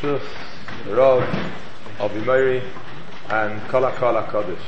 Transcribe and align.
B'Shus, 0.00 0.22
Rav, 0.96 1.22
Avimori, 1.98 2.62
and 3.28 3.60
Kol 3.68 3.82
HaKol 3.82 4.26
HaKodesh. 4.26 4.58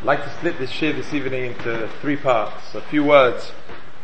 I'd 0.00 0.04
like 0.04 0.22
to 0.24 0.30
split 0.30 0.58
this 0.58 0.70
shiur 0.70 0.94
this 0.94 1.14
evening 1.14 1.52
into 1.52 1.88
three 2.00 2.16
parts. 2.16 2.74
A 2.74 2.80
few 2.82 3.04
words 3.04 3.52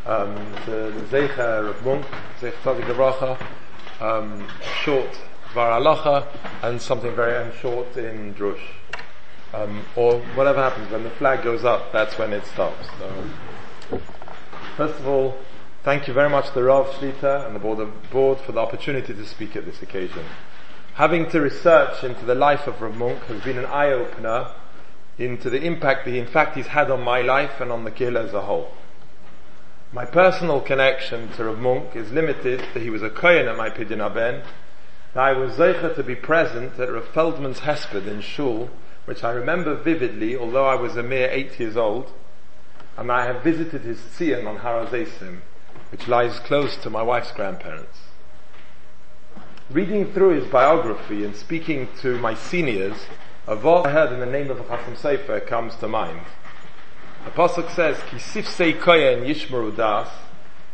um, 0.06 0.34
to 0.64 0.71
the 0.71 1.00
Zeicha 1.11 1.66
Rav 1.66 1.84
Munk, 1.84 2.06
Tzadik 2.40 2.84
Avracha, 2.84 3.40
um, 4.00 4.48
short 4.82 5.21
Var 5.54 5.80
Alocha, 5.80 6.26
and 6.62 6.80
something 6.80 7.15
very 7.15 7.54
short 7.56 7.96
in 7.96 8.35
Drush. 8.35 8.60
Um, 9.54 9.85
or 9.96 10.21
whatever 10.35 10.62
happens, 10.62 10.90
when 10.90 11.04
the 11.04 11.10
flag 11.10 11.42
goes 11.42 11.65
up, 11.65 11.92
that's 11.92 12.19
when 12.19 12.33
it 12.33 12.44
stops. 12.46 12.87
So, 12.99 14.01
first 14.76 14.99
of 14.99 15.06
all, 15.06 15.37
thank 15.88 16.06
you 16.06 16.12
very 16.12 16.28
much 16.28 16.50
to 16.50 16.62
Rav 16.62 16.86
Shlita 16.88 17.46
and 17.46 17.56
the 17.56 17.59
board, 17.59 17.88
board 18.10 18.38
for 18.41 18.52
the 18.52 18.60
opportunity 18.60 19.14
to 19.14 19.24
speak 19.24 19.56
at 19.56 19.64
this 19.64 19.80
occasion. 19.80 20.23
Having 20.96 21.30
to 21.30 21.41
research 21.41 22.05
into 22.05 22.27
the 22.27 22.34
life 22.34 22.66
of 22.66 22.83
Rav 22.83 22.95
Munk 22.95 23.24
has 23.24 23.42
been 23.42 23.56
an 23.56 23.65
eye-opener 23.65 24.52
into 25.16 25.48
the 25.48 25.62
impact 25.62 26.05
that 26.05 26.15
in 26.15 26.27
fact 26.27 26.59
he's 26.59 26.66
had 26.66 26.91
on 26.91 27.02
my 27.02 27.23
life 27.23 27.59
and 27.59 27.73
on 27.73 27.84
the 27.84 27.91
Kehillah 27.91 28.27
as 28.27 28.34
a 28.34 28.43
whole. 28.43 28.70
My 29.91 30.05
personal 30.05 30.60
connection 30.60 31.32
to 31.32 31.45
Rav 31.45 31.59
Munk 31.59 31.96
is 31.96 32.12
limited 32.12 32.62
that 32.74 32.82
he 32.82 32.91
was 32.91 33.02
a 33.02 33.09
Kohen 33.09 33.48
at 33.48 33.57
my 33.57 33.70
Pidyon 33.70 34.05
Aben, 34.05 34.43
that 35.15 35.24
I 35.24 35.32
was 35.32 35.55
Zeicha 35.55 35.95
to 35.95 36.02
be 36.02 36.15
present 36.15 36.79
at 36.79 36.93
Rav 36.93 37.09
Feldman's 37.15 37.60
Hesped 37.60 38.07
in 38.07 38.20
Shul, 38.20 38.68
which 39.07 39.24
I 39.24 39.30
remember 39.30 39.74
vividly, 39.74 40.37
although 40.37 40.66
I 40.66 40.74
was 40.74 40.98
a 40.98 41.02
mere 41.02 41.30
eight 41.30 41.59
years 41.59 41.79
old, 41.79 42.12
and 42.98 43.10
I 43.10 43.24
have 43.24 43.43
visited 43.43 43.84
his 43.84 44.01
Tzion 44.01 44.46
on 44.46 44.57
Har 44.57 44.84
HaZeisim, 44.84 45.41
which 45.91 46.09
lies 46.09 46.38
close 46.41 46.77
to 46.77 46.91
my 46.91 47.02
wife's 47.02 47.33
grandparents. 47.33 47.98
Reading 49.70 50.12
through 50.12 50.41
his 50.41 50.51
biography 50.51 51.24
and 51.24 51.37
speaking 51.37 51.88
to 52.01 52.19
my 52.19 52.34
seniors, 52.34 53.06
a 53.46 53.56
verse 53.56 53.87
I 53.87 53.91
heard 53.91 54.13
in 54.13 54.21
the 54.21 54.26
name 54.26 54.51
of 54.51 54.59
the 54.59 54.65
Chasam 54.65 54.96
Sofer 54.96 55.46
comes 55.46 55.74
to 55.76 55.88
mind. 55.88 56.21
The 57.24 57.30
Pasuk 57.30 57.71
says, 57.74 57.98
Ki 58.10 58.16
sifsei 58.16 58.79
koyen 58.79 59.26
yishmaru 59.26 59.76
das, 59.76 60.09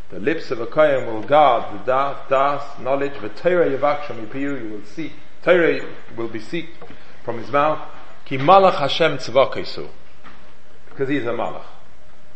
the 0.09 0.19
lips 0.19 0.51
of 0.51 0.61
a 0.61 0.67
kohen 0.67 1.07
will 1.07 1.23
guard 1.23 1.73
the 1.73 1.83
das, 1.85 2.17
das, 2.29 2.79
knowledge, 2.79 3.19
the 3.21 3.29
Torah 3.29 3.67
yavaksham 3.67 4.25
ipiyu, 4.27 4.63
you 4.63 4.69
will 4.69 4.85
see, 4.85 5.13
Torah 5.43 5.85
will 6.15 6.27
be 6.27 6.39
seeked 6.39 6.75
from 7.23 7.37
his 7.39 7.51
mouth, 7.51 7.79
Ki 8.25 8.37
malach 8.37 8.75
Hashem 8.75 9.17
because 9.17 11.09
he's 11.09 11.23
a 11.23 11.33
malach. 11.33 11.65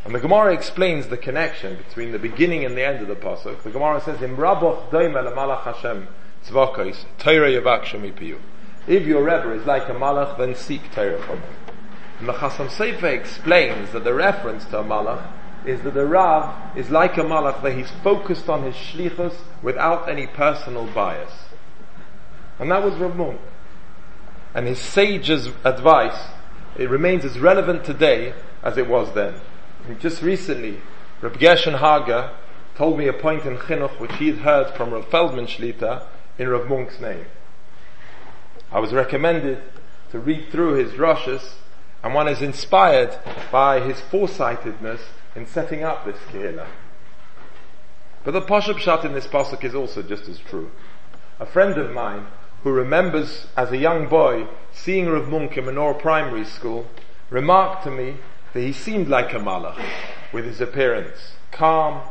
And 0.06 0.16
the 0.16 0.20
Gemara 0.20 0.54
explains 0.54 1.08
the 1.08 1.18
connection 1.18 1.76
between 1.76 2.12
the 2.12 2.20
beginning 2.20 2.64
and 2.66 2.76
the 2.78 2.86
end 2.86 3.02
of 3.02 3.08
the 3.08 3.16
pasuk. 3.16 3.64
The 3.64 3.70
Gemara 3.70 4.02
says, 4.02 4.22
"Im 4.22 4.38
raboch 4.38 4.90
doimel 4.90 5.34
malach 5.36 5.64
Hashem 5.64 6.08
tzvakos 6.46 7.06
Torah 7.18 7.50
yavak 7.50 7.84
shemipiyu." 7.84 8.38
If 8.88 9.06
your 9.06 9.24
Rebbe 9.24 9.52
is 9.52 9.66
like 9.66 9.90
a 9.90 9.94
malach, 9.94 10.38
then 10.38 10.56
seek 10.56 10.92
Torah 10.94 11.20
from 11.20 11.40
him. 11.40 11.54
And 12.20 12.30
the 12.30 12.34
Chasam 12.34 12.68
Sofer 12.68 13.14
explains 13.14 13.92
that 13.92 14.04
the 14.04 14.14
reference 14.14 14.66
to 14.66 14.80
a 14.80 14.84
malach 14.84 15.22
is 15.66 15.82
that 15.82 15.94
the 15.94 16.06
Rav 16.06 16.78
is 16.78 16.90
like 16.90 17.18
a 17.18 17.22
malach, 17.22 17.62
that 17.62 17.74
he's 17.74 17.92
focused 18.04 18.50
on 18.50 18.64
his 18.64 18.76
shlichus 18.76 19.36
without 19.62 20.10
any 20.10 20.28
personal 20.28 20.86
bias. 20.88 21.32
And 22.58 22.72
that 22.72 22.84
was 22.84 22.96
Rav 22.96 23.16
Munk. 23.16 23.40
And 24.56 24.66
his 24.66 24.80
sage's 24.80 25.50
advice, 25.64 26.30
it 26.78 26.90
remains 26.90 27.26
as 27.26 27.40
relevant 27.40 27.84
today 27.84 28.34
as 28.64 28.78
it 28.78 28.88
was 28.88 29.14
then. 29.14 29.36
Just 29.98 30.22
recently, 30.22 30.80
Reb 31.22 31.40
Gershon 31.40 31.74
Hager 31.74 32.32
told 32.76 32.98
me 32.98 33.08
a 33.08 33.14
point 33.14 33.46
in 33.46 33.58
Chinuch 33.58 34.00
which 34.00 34.14
he 34.16 34.28
had 34.28 34.40
heard 34.40 34.70
from 34.76 34.92
Rav 34.92 35.08
Feldman 35.10 35.48
Shlita 35.48 36.06
in 36.38 36.48
Rav 36.48 36.70
Munk's 36.70 37.00
name. 37.00 37.26
I 38.72 38.80
was 38.80 38.94
recommended 38.94 39.62
to 40.12 40.20
read 40.20 40.50
through 40.52 40.76
his 40.76 40.98
rushes, 40.98 41.56
and 42.04 42.14
one 42.14 42.28
is 42.28 42.42
inspired 42.42 43.18
by 43.52 43.80
his 43.80 44.00
foresightedness 44.00 45.02
in 45.36 45.46
setting 45.48 45.84
up 45.84 46.06
this 46.06 46.20
kehillah. 46.32 46.68
But 48.24 48.32
the 48.32 48.42
Pashup 48.42 48.78
Shat 48.78 49.04
in 49.04 49.14
this 49.14 49.28
pasuk 49.28 49.64
is 49.64 49.76
also 49.76 50.02
just 50.04 50.30
as 50.30 50.40
true. 50.40 50.72
A 51.40 51.46
friend 51.46 51.78
of 51.78 51.92
mine 51.92 52.28
who 52.64 52.72
remembers 52.72 53.48
as 53.58 53.72
a 53.72 53.78
young 53.78 54.08
boy 54.08 54.48
seeing 54.72 55.08
Rav 55.10 55.28
Munk 55.28 55.58
in 55.58 55.66
Menorah 55.66 56.00
Primary 56.00 56.46
School 56.46 56.88
remarked 57.30 57.84
to 57.84 57.92
me 57.92 58.18
that 58.54 58.62
he 58.62 58.74
seemed 58.74 59.08
like 59.08 59.34
a 59.34 59.40
malach 59.40 59.80
with 60.34 60.46
his 60.46 60.62
appearance, 60.62 61.34
calm, 61.52 62.02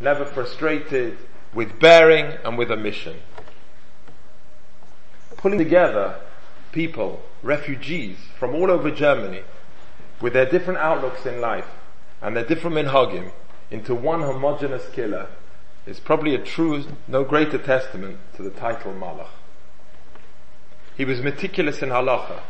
never 0.00 0.24
frustrated, 0.24 1.16
with 1.52 1.78
bearing 1.78 2.36
and 2.44 2.58
with 2.58 2.70
a 2.70 2.76
mission. 2.76 3.16
Pulling 5.36 5.58
together 5.58 6.20
people, 6.72 7.22
refugees 7.42 8.18
from 8.38 8.54
all 8.54 8.70
over 8.70 8.90
Germany, 8.90 9.42
with 10.20 10.32
their 10.32 10.46
different 10.46 10.80
outlooks 10.80 11.26
in 11.26 11.40
life 11.40 11.68
and 12.20 12.36
their 12.36 12.44
different 12.44 12.76
minhagim 12.76 13.30
into 13.70 13.94
one 13.94 14.22
homogenous 14.22 14.86
kehillah 14.86 15.28
is 15.86 16.00
probably 16.00 16.34
a 16.34 16.38
true, 16.38 16.84
no 17.06 17.24
greater 17.24 17.58
testament 17.58 18.18
to 18.34 18.42
the 18.42 18.50
title 18.50 18.92
malach. 18.92 19.28
He 20.96 21.04
was 21.04 21.20
meticulous 21.20 21.82
in 21.82 21.90
halacha. 21.90 22.40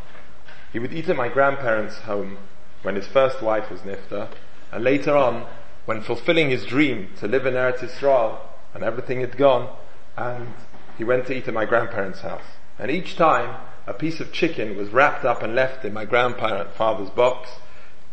He 0.72 0.78
would 0.78 0.93
eat 0.93 1.09
at 1.09 1.16
my 1.16 1.28
grandparents' 1.28 2.00
home 2.00 2.38
when 2.84 2.97
his 2.97 3.06
first 3.06 3.43
wife 3.43 3.71
was 3.71 3.81
Nifta, 3.81 4.28
and 4.71 4.84
later 4.84 5.17
on, 5.17 5.47
when 5.87 6.03
fulfilling 6.03 6.50
his 6.50 6.67
dream 6.67 7.09
to 7.17 7.27
live 7.27 7.47
in 7.47 7.55
Eretz 7.55 7.78
Yisrael, 7.78 8.39
and 8.75 8.84
everything 8.84 9.21
had 9.21 9.37
gone, 9.37 9.75
and 10.17 10.53
he 10.99 11.05
went 11.05 11.27
to 11.27 11.34
eat 11.34 11.49
at 11.49 11.55
my 11.55 11.65
grandparents' 11.65 12.21
house. 12.21 12.45
And 12.78 12.91
each 12.91 13.17
time, 13.17 13.56
a 13.87 13.95
piece 13.95 14.21
of 14.21 14.33
chicken 14.33 14.77
was 14.77 14.91
wrapped 14.91 15.25
up 15.25 15.43
and 15.43 15.55
left 15.55 15.84
in 15.84 15.93
my 15.93 16.05
grandfather's 16.05 17.11
box 17.11 17.50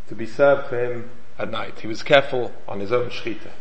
to 0.08 0.16
be 0.16 0.26
served 0.26 0.68
for 0.68 0.80
him 0.80 1.10
at 1.38 1.52
night. 1.52 1.80
He 1.80 1.88
was 1.88 2.02
careful 2.02 2.54
on 2.68 2.80
his 2.80 2.92
own 2.92 3.10
shchita. 3.10 3.52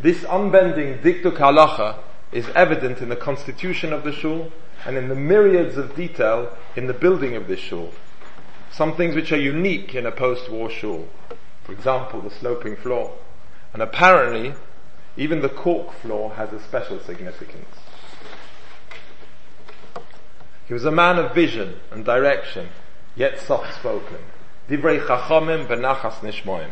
This 0.00 0.24
unbending 0.24 0.98
diktuk 0.98 1.36
halacha 1.36 1.98
is 2.30 2.48
evident 2.54 2.98
in 2.98 3.08
the 3.08 3.16
constitution 3.16 3.92
of 3.92 4.04
the 4.04 4.12
shul 4.12 4.52
and 4.84 4.96
in 4.96 5.08
the 5.08 5.14
myriads 5.14 5.76
of 5.76 5.94
detail 5.96 6.56
in 6.76 6.86
the 6.86 6.92
building 6.92 7.34
of 7.34 7.48
this 7.48 7.60
shul 7.60 7.92
some 8.76 8.96
things 8.96 9.14
which 9.14 9.30
are 9.30 9.38
unique 9.38 9.94
in 9.94 10.04
a 10.04 10.10
post-war 10.10 10.68
shul. 10.68 11.08
For 11.62 11.72
example, 11.72 12.20
the 12.20 12.30
sloping 12.30 12.76
floor. 12.76 13.12
And 13.72 13.80
apparently, 13.80 14.54
even 15.16 15.42
the 15.42 15.48
cork 15.48 15.92
floor 16.00 16.34
has 16.34 16.52
a 16.52 16.60
special 16.60 16.98
significance. 16.98 17.76
He 20.66 20.74
was 20.74 20.84
a 20.84 20.90
man 20.90 21.18
of 21.18 21.34
vision 21.34 21.78
and 21.92 22.04
direction, 22.04 22.70
yet 23.14 23.38
soft-spoken. 23.38 24.18
Divrei 24.68 25.06
chachomim 25.06 25.66
benachas 25.66 26.14
nishmoim. 26.20 26.70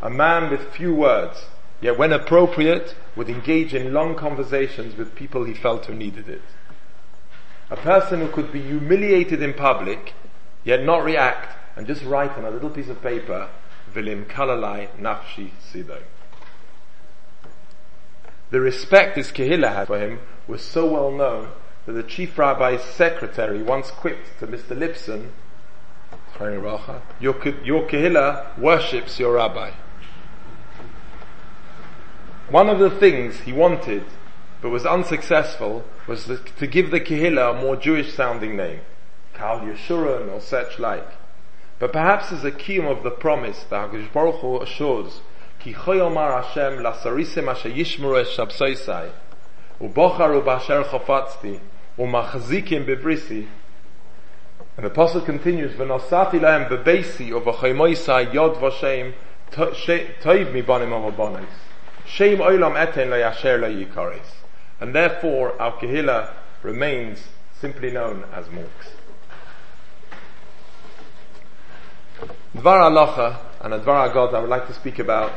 A 0.00 0.10
man 0.10 0.50
with 0.50 0.74
few 0.74 0.92
words, 0.92 1.44
yet 1.80 1.96
when 1.98 2.12
appropriate, 2.12 2.96
would 3.14 3.28
engage 3.28 3.74
in 3.74 3.92
long 3.92 4.16
conversations 4.16 4.96
with 4.96 5.14
people 5.14 5.44
he 5.44 5.54
felt 5.54 5.86
who 5.86 5.94
needed 5.94 6.28
it. 6.28 6.42
A 7.70 7.76
person 7.76 8.20
who 8.20 8.28
could 8.28 8.52
be 8.52 8.62
humiliated 8.62 9.40
in 9.40 9.54
public, 9.54 10.14
yet 10.64 10.84
not 10.84 11.04
react 11.04 11.56
and 11.76 11.86
just 11.86 12.04
write 12.04 12.32
on 12.32 12.44
a 12.44 12.50
little 12.50 12.70
piece 12.70 12.88
of 12.88 13.02
paper, 13.02 13.48
Vilim 13.94 14.26
kalalai 14.26 14.88
nafshi 14.98 15.50
sidoi. 15.72 16.02
The 18.50 18.60
respect 18.60 19.16
his 19.16 19.32
Kehillah 19.32 19.74
had 19.74 19.86
for 19.86 19.98
him 19.98 20.20
was 20.46 20.62
so 20.62 20.86
well 20.86 21.10
known 21.10 21.48
that 21.86 21.92
the 21.92 22.02
chief 22.02 22.38
rabbi's 22.38 22.82
secretary 22.82 23.62
once 23.62 23.90
quipped 23.90 24.38
to 24.40 24.46
Mr. 24.46 24.76
Lipson, 24.76 25.30
your, 27.20 27.36
your 27.64 27.86
Kehillah 27.86 28.58
worships 28.58 29.20
your 29.20 29.34
rabbi. 29.34 29.70
One 32.50 32.68
of 32.68 32.80
the 32.80 32.90
things 32.90 33.40
he 33.40 33.52
wanted, 33.52 34.04
but 34.60 34.70
was 34.70 34.84
unsuccessful, 34.84 35.84
was 36.06 36.28
to 36.56 36.66
give 36.66 36.90
the 36.90 37.00
Kehillah 37.00 37.56
a 37.56 37.60
more 37.60 37.76
Jewish 37.76 38.12
sounding 38.12 38.56
name. 38.56 38.80
Kal 39.34 39.60
Yeshurun 39.60 40.32
or 40.32 40.40
such 40.40 40.78
like. 40.78 41.08
But 41.78 41.92
perhaps 41.92 42.32
as 42.32 42.44
a 42.44 42.50
key 42.50 42.78
of 42.80 43.02
the 43.02 43.10
promise 43.10 43.64
that 43.70 43.90
HaKadosh 43.90 44.12
Baruch 44.12 44.40
Hu 44.40 44.60
assures, 44.60 45.20
Ki 45.58 45.74
choyomar 45.74 46.42
Hashem 46.42 46.78
lasarisim 46.78 47.48
asher 47.48 47.70
yishmuru 47.70 48.20
es 48.20 48.36
shabsoisai, 48.36 49.10
ubocharu 49.80 50.42
b'asher 50.44 50.84
chofatzti, 50.84 51.60
umachzikim 51.98 52.86
bebrisi, 52.86 53.46
and 54.76 54.86
the 54.86 54.90
apostle 54.90 55.20
continues, 55.20 55.74
"V'nosati 55.74 56.40
lahem 56.40 56.68
bebeisi 56.68 57.30
of 57.36 57.44
v'chaymoisai 57.44 58.32
yod 58.32 58.54
v'shem 58.54 59.12
toiv 59.52 60.52
mi 60.52 60.62
banim 60.62 60.90
avabonis. 60.90 61.44
Shem 62.06 62.40
eten 62.40 63.10
lo 63.10 63.16
yasher 63.16 63.60
lo 63.60 63.68
yikaris." 63.68 64.40
And 64.80 64.94
therefore, 64.94 65.60
our 65.60 65.72
kehillah 65.72 66.30
remains 66.62 67.28
simply 67.60 67.90
known 67.90 68.24
as 68.32 68.46
Munks. 68.46 69.01
Dvar 72.56 72.80
Alocha 72.90 73.38
and 73.60 73.74
Dvar 73.74 74.12
Agod, 74.12 74.34
I 74.34 74.40
would 74.40 74.50
like 74.50 74.66
to 74.66 74.74
speak 74.74 74.98
about 74.98 75.32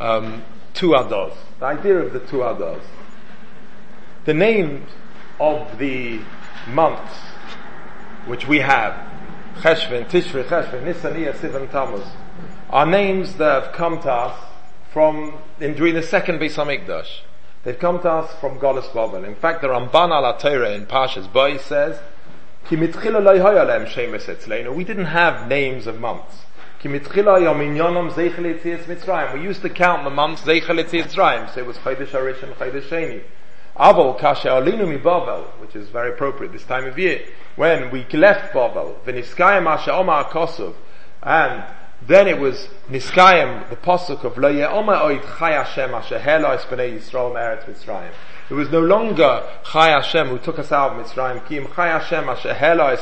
um, 0.00 0.42
two 0.74 0.90
Ados. 0.90 1.34
The 1.60 1.66
idea 1.66 1.98
of 1.98 2.12
the 2.12 2.20
two 2.20 2.38
Ados. 2.38 2.82
The 4.24 4.34
names 4.34 4.88
of 5.40 5.78
the 5.78 6.20
months 6.68 7.14
which 8.26 8.46
we 8.48 8.60
have, 8.60 8.94
Cheshvan, 9.56 10.08
Tishri, 10.08 10.44
Cheshvan, 10.44 10.84
Nisan, 10.84 11.14
Iyar, 11.14 11.34
Sivan, 11.34 11.70
Tammuz, 11.70 12.06
are 12.70 12.86
names 12.86 13.36
that 13.36 13.64
have 13.64 13.72
come 13.74 14.00
to 14.02 14.10
us 14.10 14.38
from, 14.92 15.38
in, 15.60 15.74
during 15.74 15.94
the 15.94 16.02
second 16.02 16.38
Beis. 16.38 17.06
They've 17.64 17.78
come 17.78 18.00
to 18.02 18.10
us 18.10 18.34
from 18.40 18.58
Golis 18.58 18.92
Babel. 18.92 19.24
In 19.24 19.34
fact, 19.36 19.62
the 19.62 19.68
Ramban 19.68 20.10
al 20.10 20.36
Torah 20.38 20.72
in 20.72 20.86
Pashas 20.86 21.32
Boy 21.32 21.56
says, 21.56 21.98
we 22.70 22.76
didn't 24.84 25.04
have 25.04 25.48
names 25.48 25.86
of 25.86 26.00
months. 26.00 26.46
We 26.82 26.92
used 26.92 27.10
to 27.10 27.22
count 29.70 30.04
the 30.04 30.10
months 30.10 30.42
Zeichel 30.42 31.54
so 31.54 31.60
it 31.60 31.66
was 31.66 31.76
Chodesh 31.78 32.14
Arish 32.14 32.42
and 32.42 32.54
Chodesh 32.54 32.88
Sheni. 32.88 33.22
Aval 33.76 34.18
Kasha 34.18 34.48
Alinu 34.48 34.88
mi 34.88 34.98
Bavel, 34.98 35.44
which 35.60 35.74
is 35.74 35.88
very 35.88 36.12
appropriate 36.12 36.52
this 36.52 36.64
time 36.64 36.86
of 36.86 36.96
year, 36.98 37.22
when 37.56 37.90
we 37.90 38.06
left 38.12 38.54
Bavel, 38.54 38.94
Veniskayim 39.04 39.66
Asha 39.66 39.88
Omar 39.88 40.30
Kosov, 40.30 40.74
and 41.22 41.64
then 42.06 42.28
it 42.28 42.38
was 42.38 42.68
Niskayim, 42.90 43.68
the 43.70 43.76
posuk 43.76 44.24
of 44.24 44.36
Lo 44.36 44.50
Ye'oma 44.50 45.00
Oid 45.00 45.38
Chai 45.38 45.52
Hashem 45.52 45.94
Asher 45.94 46.18
Helo 46.18 46.56
B'nei 46.58 46.98
Yisrael 46.98 47.32
Meretz 47.32 47.64
Mitzrayim. 47.64 48.12
It 48.50 48.54
was 48.54 48.68
no 48.70 48.80
longer 48.80 49.42
Chai 49.72 49.88
Hashem 49.88 50.28
who 50.28 50.38
took 50.38 50.58
us 50.58 50.70
out 50.70 50.92
of 50.92 51.06
Mitzrayim, 51.06 51.46
Kim 51.46 51.66
Chai 51.74 51.88
Hashem 51.88 52.28
Asher 52.28 52.52
Helo 52.52 52.94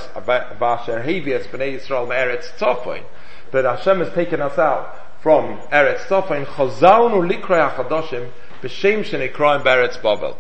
V'asher 0.56 1.04
Hevies 1.04 1.49
B'nei 1.49 1.81
Yisrael 1.81 2.06
Meretz 2.06 2.52
Tzofoin. 2.58 3.02
But 3.50 3.64
Hashem 3.64 3.99
has 3.99 4.12
taken 4.14 4.40
us 4.40 4.56
out 4.56 4.96
from 5.20 5.58
Eretz 5.72 6.06
Tzofoin, 6.06 6.46
Chazalnu 6.46 7.28
Likrei 7.28 7.75
HaChadoshim, 7.75 8.31
B'Shem 8.62 9.00
Shenekraim 9.00 9.64
Beretz 9.64 10.00
Bavel. 10.00 10.37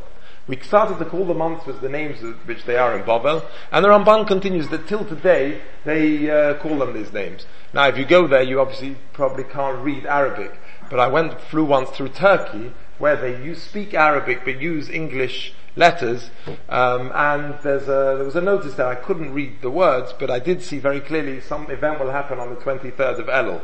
We 0.52 0.60
started 0.60 0.98
to 0.98 1.06
call 1.06 1.24
the 1.24 1.32
months 1.32 1.64
with 1.64 1.80
the 1.80 1.88
names 1.88 2.18
which 2.44 2.64
they 2.64 2.76
are 2.76 2.94
in 2.94 3.06
Babel, 3.06 3.42
and 3.70 3.82
the 3.82 3.88
Ramban 3.88 4.26
continues 4.26 4.68
that 4.68 4.86
till 4.86 5.02
today 5.02 5.62
they 5.86 6.30
uh, 6.30 6.58
call 6.58 6.76
them 6.76 6.92
these 6.92 7.10
names. 7.10 7.46
Now, 7.72 7.88
if 7.88 7.96
you 7.96 8.04
go 8.04 8.26
there, 8.26 8.42
you 8.42 8.60
obviously 8.60 8.98
probably 9.14 9.44
can't 9.44 9.78
read 9.78 10.04
Arabic, 10.04 10.52
but 10.90 11.00
I 11.00 11.08
went 11.08 11.40
flew 11.40 11.64
once 11.64 11.88
through 11.88 12.10
Turkey 12.10 12.74
where 12.98 13.16
they 13.16 13.42
use, 13.42 13.62
speak 13.62 13.94
Arabic 13.94 14.44
but 14.44 14.60
use 14.60 14.90
English 14.90 15.54
letters, 15.74 16.28
um, 16.68 17.10
and 17.14 17.54
there's 17.62 17.84
a, 17.84 18.16
there 18.16 18.24
was 18.24 18.36
a 18.36 18.42
notice 18.42 18.74
that 18.74 18.86
I 18.86 18.96
couldn't 18.96 19.32
read 19.32 19.62
the 19.62 19.70
words, 19.70 20.12
but 20.18 20.30
I 20.30 20.38
did 20.38 20.62
see 20.62 20.78
very 20.78 21.00
clearly 21.00 21.40
some 21.40 21.70
event 21.70 21.98
will 21.98 22.10
happen 22.10 22.38
on 22.38 22.50
the 22.50 22.60
23rd 22.60 23.20
of 23.20 23.26
Elul. 23.28 23.62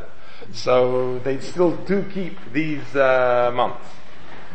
So 0.53 1.19
they 1.19 1.39
still 1.39 1.75
do 1.75 2.03
keep 2.11 2.35
these 2.51 2.95
uh, 2.95 3.51
months. 3.53 3.85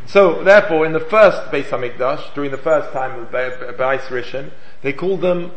So 0.06 0.44
therefore, 0.44 0.86
in 0.86 0.92
the 0.92 1.00
first 1.00 1.50
Beis 1.50 1.64
Hamikdash, 1.64 2.34
during 2.34 2.50
the 2.50 2.58
first 2.58 2.92
time 2.92 3.18
of 3.18 3.30
Beis 3.30 4.02
Rishon, 4.08 4.50
they 4.82 4.92
called 4.92 5.20
them. 5.20 5.52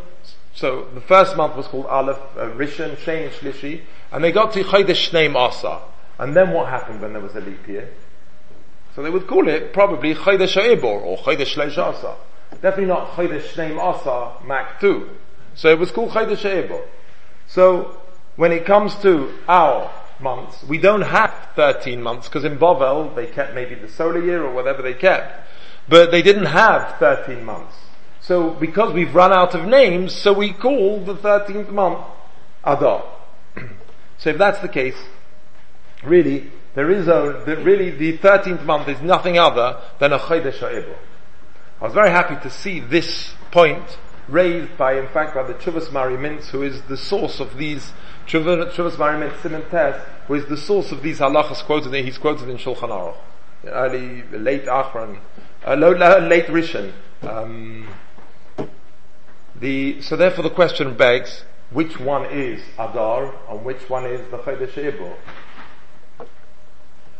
So 0.56 0.88
the 0.94 1.02
first 1.02 1.38
month 1.38 1.56
was 1.56 1.68
called 1.68 1.86
Aleph 1.86 2.18
uh, 2.36 2.50
Rishon, 2.52 2.96
Shein, 2.98 3.30
Shlishi, 3.30 3.82
and 4.12 4.24
they 4.24 4.32
got 4.32 4.54
to 4.54 4.64
Chodesh 4.64 5.10
Shneim 5.10 5.36
Asa. 5.36 5.82
And 6.18 6.36
then 6.36 6.52
what 6.52 6.70
happened 6.70 7.02
when 7.02 7.14
there 7.14 7.22
was 7.22 7.36
a 7.36 7.42
leap 7.42 7.68
year? 7.68 7.90
So 8.96 9.04
they 9.04 9.12
would 9.12 9.28
call 9.28 9.48
it 9.48 9.74
probably 9.74 10.16
Chodesh 10.16 10.60
Eibor 10.60 11.02
or 11.04 11.18
Chodesh 11.18 11.54
Shleish 11.54 11.78
Asa. 11.78 12.16
Definitely 12.54 12.86
not 12.86 13.12
Chodesh 13.12 13.50
Shneim 13.50 13.80
Asa 13.80 14.44
Mak 14.46 14.80
2. 14.80 15.10
So 15.54 15.70
it 15.70 15.78
was 15.78 15.92
called 15.92 16.12
Chodesh 16.12 16.50
Eibor. 16.50 16.84
So 17.48 18.02
when 18.38 18.52
it 18.52 18.66
comes 18.66 18.96
to 19.04 19.34
our 19.48 19.92
months. 20.19 20.64
We 20.64 20.78
don't 20.78 21.02
have 21.02 21.34
13 21.56 22.02
months 22.02 22.28
because 22.28 22.44
in 22.44 22.58
Bovel 22.58 23.14
they 23.16 23.28
kept 23.28 23.54
maybe 23.54 23.75
the 23.75 23.90
solar 23.90 24.24
year 24.24 24.44
or 24.44 24.54
whatever 24.54 24.81
they 24.81 24.94
kept. 24.94 25.48
But 25.90 26.12
they 26.12 26.22
didn't 26.22 26.46
have 26.46 26.98
13 27.00 27.44
months. 27.44 27.75
So 28.22 28.52
because 28.52 28.94
we've 28.94 29.14
run 29.16 29.31
out 29.31 29.56
of 29.56 29.66
names, 29.66 30.14
so 30.14 30.34
we 30.34 30.52
call 30.52 31.04
the 31.04 31.16
13th 31.16 31.69
month 31.69 32.06
Adar. 32.64 33.06
so 34.18 34.30
if 34.30 34.38
that's 34.38 34.60
the 34.60 34.68
case, 34.68 34.98
really, 36.04 36.52
there 36.75 36.92
is 36.92 37.08
a, 37.08 37.44
the, 37.46 37.58
really 37.63 37.92
the 37.92 38.18
13th 38.18 38.66
month 38.66 38.88
is 38.90 39.02
nothing 39.02 39.40
other 39.40 39.81
than 40.00 40.13
a 40.13 40.20
Chodesh 40.20 40.60
HaEbor. 40.60 40.98
I 41.80 41.84
was 41.84 41.94
very 41.94 42.10
happy 42.10 42.36
to 42.42 42.50
see 42.50 42.80
this 42.80 43.34
point 43.52 43.98
raised 44.28 44.78
by, 44.78 45.00
in 45.00 45.08
fact, 45.08 45.36
by 45.36 45.44
the 45.44 45.54
Chuvas 45.54 45.92
Mari 45.92 46.18
Mintz, 46.18 46.50
who 46.50 46.63
is 46.63 46.81
the 46.84 46.98
source 46.98 47.40
of 47.40 47.58
these 47.58 47.94
Chuvas 48.27 48.97
Mari 48.97 49.18
Mintz 49.18 49.41
Simon 49.41 49.63
Tess, 49.69 50.06
who 50.27 50.33
is 50.33 50.45
the 50.47 50.57
source 50.57 50.91
of 50.91 51.01
these 51.01 51.19
halachas 51.19 51.63
quoted. 51.63 51.94
In, 51.94 52.03
he's 52.03 52.18
quoted 52.18 52.50
in 52.50 52.57
Shulchan 52.57 52.89
Aruch, 52.89 53.15
early, 53.65 54.24
late 54.31 54.65
Achron, 54.65 55.19
uh, 55.65 55.75
late 55.75 56.47
Rishon. 56.47 56.91
Um, 57.21 57.88
the, 59.56 60.01
so 60.01 60.18
therefore 60.18 60.44
the 60.44 60.50
question 60.50 60.95
begs, 60.95 61.44
which 61.71 62.00
one 62.00 62.25
is 62.25 62.62
Adar 62.77 63.33
and 63.50 63.63
which 63.63 63.89
one 63.89 64.06
is 64.06 64.29
the 64.29 64.38
Chodesh 64.38 64.77
Ebor? 64.77 65.15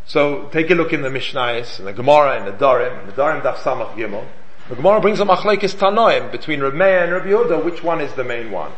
So 0.06 0.50
take 0.52 0.70
a 0.70 0.76
look 0.76 0.94
in 0.94 1.02
the 1.02 1.10
Mishnayos, 1.10 1.80
and 1.80 1.88
the 1.88 1.94
Gemara, 1.94 2.38
and 2.38 2.48
the 2.48 2.52
Darim, 2.52 3.06
the 3.06 3.12
Darim 3.14 3.42
Daf 3.42 3.56
Samach 3.56 3.96
Gimel. 3.96 4.26
The 4.70 4.76
Gemara 4.76 5.00
brings 5.00 5.22
a 5.22 5.26
machlekes 5.26 5.76
Tanoim 5.76 6.32
between 6.32 6.62
Rabbi 6.62 6.86
and 6.86 7.12
Rabbi 7.14 7.28
Yehuda, 7.28 7.64
which 7.64 7.82
one 7.82 8.02
is 8.02 8.14
the 8.14 8.24
main 8.26 8.52
one? 8.52 8.72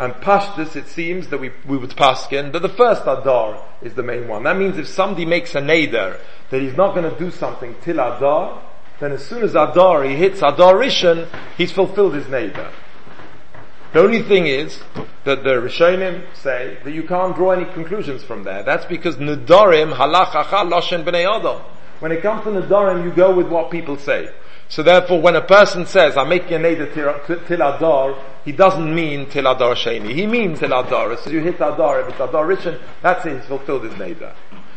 And 0.00 0.14
Pashtus, 0.14 0.76
it 0.76 0.88
seems 0.88 1.28
that 1.28 1.40
we, 1.40 1.50
we 1.68 1.76
would 1.76 1.90
paskin 1.90 2.52
that 2.52 2.62
the 2.62 2.70
first 2.70 3.02
Adar 3.02 3.62
is 3.82 3.92
the 3.92 4.02
main 4.02 4.28
one. 4.28 4.44
That 4.44 4.56
means 4.56 4.78
if 4.78 4.88
somebody 4.88 5.26
makes 5.26 5.54
a 5.54 5.60
neder 5.60 6.18
that 6.48 6.62
he's 6.62 6.74
not 6.74 6.94
going 6.94 7.12
to 7.12 7.18
do 7.18 7.30
something 7.30 7.76
till 7.82 8.00
Adar, 8.00 8.62
then 8.98 9.12
as 9.12 9.22
soon 9.26 9.42
as 9.42 9.50
Adar, 9.50 10.04
he 10.04 10.16
hits 10.16 10.38
Adar 10.38 10.76
Rishon, 10.76 11.28
he's 11.58 11.70
fulfilled 11.70 12.14
his 12.14 12.24
neder. 12.24 12.72
The 13.92 14.00
only 14.00 14.22
thing 14.22 14.46
is 14.46 14.80
that 15.24 15.44
the 15.44 15.50
Rishonim 15.50 16.34
say 16.34 16.78
that 16.82 16.92
you 16.92 17.02
can't 17.02 17.36
draw 17.36 17.50
any 17.50 17.70
conclusions 17.70 18.24
from 18.24 18.44
there. 18.44 18.62
That's 18.62 18.86
because 18.86 19.16
Nedarim 19.16 19.92
halach 19.92 20.30
loshen 20.30 21.04
b'nei 21.04 21.28
Adam. 21.28 21.60
When 21.98 22.10
it 22.10 22.22
comes 22.22 22.44
to 22.44 22.50
Nedarim, 22.50 23.04
you 23.04 23.10
go 23.10 23.36
with 23.36 23.48
what 23.48 23.70
people 23.70 23.98
say. 23.98 24.30
So 24.70 24.84
therefore, 24.84 25.20
when 25.20 25.34
a 25.34 25.42
person 25.42 25.84
says, 25.84 26.16
I'm 26.16 26.28
making 26.28 26.52
a 26.52 26.58
neder 26.58 26.94
till 27.46 27.60
Adar, 27.60 28.16
he 28.44 28.52
doesn't 28.52 28.94
mean 28.94 29.28
till 29.28 29.48
Adar 29.48 29.74
Sheni. 29.74 30.14
He 30.14 30.28
means 30.28 30.60
till 30.60 30.72
Adar. 30.72 31.12
As 31.12 31.26
you 31.26 31.40
hit 31.40 31.56
Adar, 31.56 32.02
if 32.02 32.10
it's 32.10 32.20
Adar 32.20 32.46
Rishon, 32.46 32.80
that's 33.02 33.26
it, 33.26 33.38
he's 33.38 33.46
fulfilled 33.46 33.82
his 33.82 33.94
neder. 33.94 34.32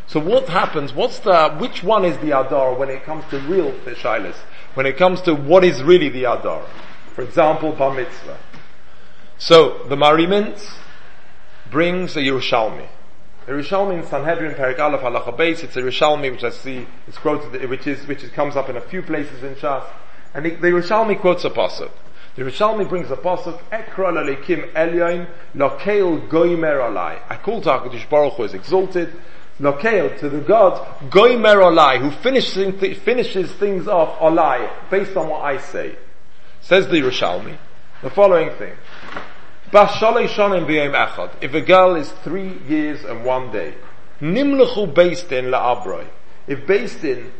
So 0.07 0.19
what 0.19 0.49
happens, 0.49 0.93
what's 0.93 1.19
the, 1.19 1.51
which 1.59 1.83
one 1.83 2.05
is 2.05 2.17
the 2.17 2.37
Adar 2.37 2.73
when 2.73 2.89
it 2.89 3.03
comes 3.03 3.23
to 3.29 3.39
real 3.41 3.71
Shilas? 3.71 4.35
When 4.73 4.87
it 4.87 4.97
comes 4.97 5.21
to 5.21 5.35
what 5.35 5.63
is 5.63 5.83
really 5.83 6.09
the 6.09 6.23
Adar? 6.23 6.65
For 7.13 7.21
example, 7.21 7.71
Bar 7.71 7.93
Mitzvah. 7.93 8.39
So, 9.37 9.83
the 9.89 9.95
Marimint 9.95 10.59
brings 11.69 12.17
a 12.17 12.21
Yerushalmi. 12.21 12.87
The 13.45 13.51
Rishalmi 13.51 14.01
in 14.01 14.07
Sanhedrin, 14.07 14.53
Perik 14.53 14.79
Aleph, 14.79 15.01
Halacha 15.01 15.37
Beis, 15.37 15.65
it's 15.65 15.75
a 15.75 15.81
Rishalmi 15.81 16.31
which 16.31 16.45
I 16.45 16.49
see, 16.49 16.87
is 17.09 17.17
quoted, 17.17 17.69
which 17.69 17.85
is, 17.87 18.07
which 18.07 18.23
comes 18.31 18.55
up 18.55 18.69
in 18.69 18.77
a 18.77 18.81
few 18.81 19.01
places 19.01 19.43
in 19.43 19.55
Shas. 19.55 19.85
And 20.33 20.45
the, 20.45 20.51
Rishalmi 20.51 21.19
quotes 21.19 21.43
a 21.43 21.49
pasuk. 21.49 21.91
The 22.37 22.43
Rishalmi 22.43 22.87
brings 22.87 23.11
a 23.11 23.17
pasuk, 23.17 23.59
Ekra 23.69 24.13
lalikim 24.13 24.71
elyoin, 24.71 25.27
lokeil 25.55 26.29
goimer 26.29 26.79
alai. 26.79 27.19
I 27.29 27.35
call 27.35 27.61
HaKadosh 27.61 28.09
Baruch 28.09 28.35
Hu 28.35 28.43
is 28.43 28.53
exalted, 28.53 29.13
lokeil, 29.59 30.17
to 30.19 30.29
the 30.29 30.39
God, 30.39 30.79
goimer 31.09 31.57
alai, 31.57 31.99
who 31.99 32.11
finishes, 32.11 32.55
finishes 32.99 33.51
things 33.51 33.89
off 33.89 34.19
alai, 34.19 34.71
based 34.89 35.17
on 35.17 35.27
what 35.27 35.41
I 35.41 35.57
say. 35.57 35.97
Says 36.61 36.87
the 36.87 37.01
Rishalmi, 37.01 37.57
the 38.01 38.09
following 38.09 38.51
thing. 38.51 38.77
If 39.75 41.53
a 41.53 41.61
girl 41.61 41.95
is 41.95 42.11
three 42.23 42.59
years 42.67 43.03
and 43.03 43.25
one 43.25 43.51
day, 43.51 43.73
Nimlechu 44.21 44.93
Beistin 44.93 45.49
la'abroi. 45.49 46.07
If 46.45 46.59
Beistin 46.67 47.31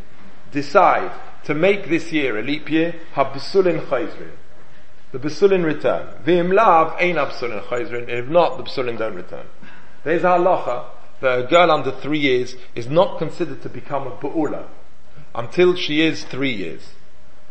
decide 0.52 1.12
to 1.44 1.54
make 1.54 1.90
this 1.90 2.12
year 2.12 2.40
a 2.40 2.42
leap 2.42 2.72
year, 2.72 2.96
ha-besulin 3.14 3.86
chayzrin. 3.86 4.32
The 5.12 5.20
besulin 5.20 5.64
return. 5.64 6.08
V'im 6.26 6.52
lav 6.52 6.96
ein 7.00 7.16
besulin 7.16 7.64
chayzrin. 7.66 8.10
If 8.10 8.28
not, 8.28 8.58
the 8.58 8.64
besulin 8.64 8.98
don't 8.98 9.14
return. 9.14 9.46
There's 10.04 10.24
halacha 10.24 10.86
that 11.22 11.40
a 11.40 11.44
girl 11.44 11.70
under 11.70 11.92
three 11.92 12.18
years 12.18 12.56
is 12.74 12.90
not 12.90 13.20
considered 13.20 13.62
to 13.62 13.70
become 13.70 14.08
a 14.08 14.12
bu'ula 14.12 14.66
until 15.36 15.76
she 15.76 16.02
is 16.02 16.24
three 16.24 16.54
years. 16.54 16.94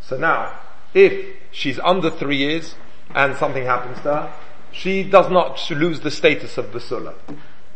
So 0.00 0.16
now, 0.16 0.58
if 0.92 1.36
she's 1.52 1.78
under 1.78 2.10
three 2.10 2.38
years 2.38 2.74
and 3.14 3.36
something 3.36 3.64
happens 3.64 3.98
to 3.98 4.02
her, 4.02 4.34
she 4.72 5.02
does 5.02 5.30
not 5.30 5.70
lose 5.70 6.00
the 6.00 6.10
status 6.10 6.58
of 6.58 6.66
Basula. 6.66 7.14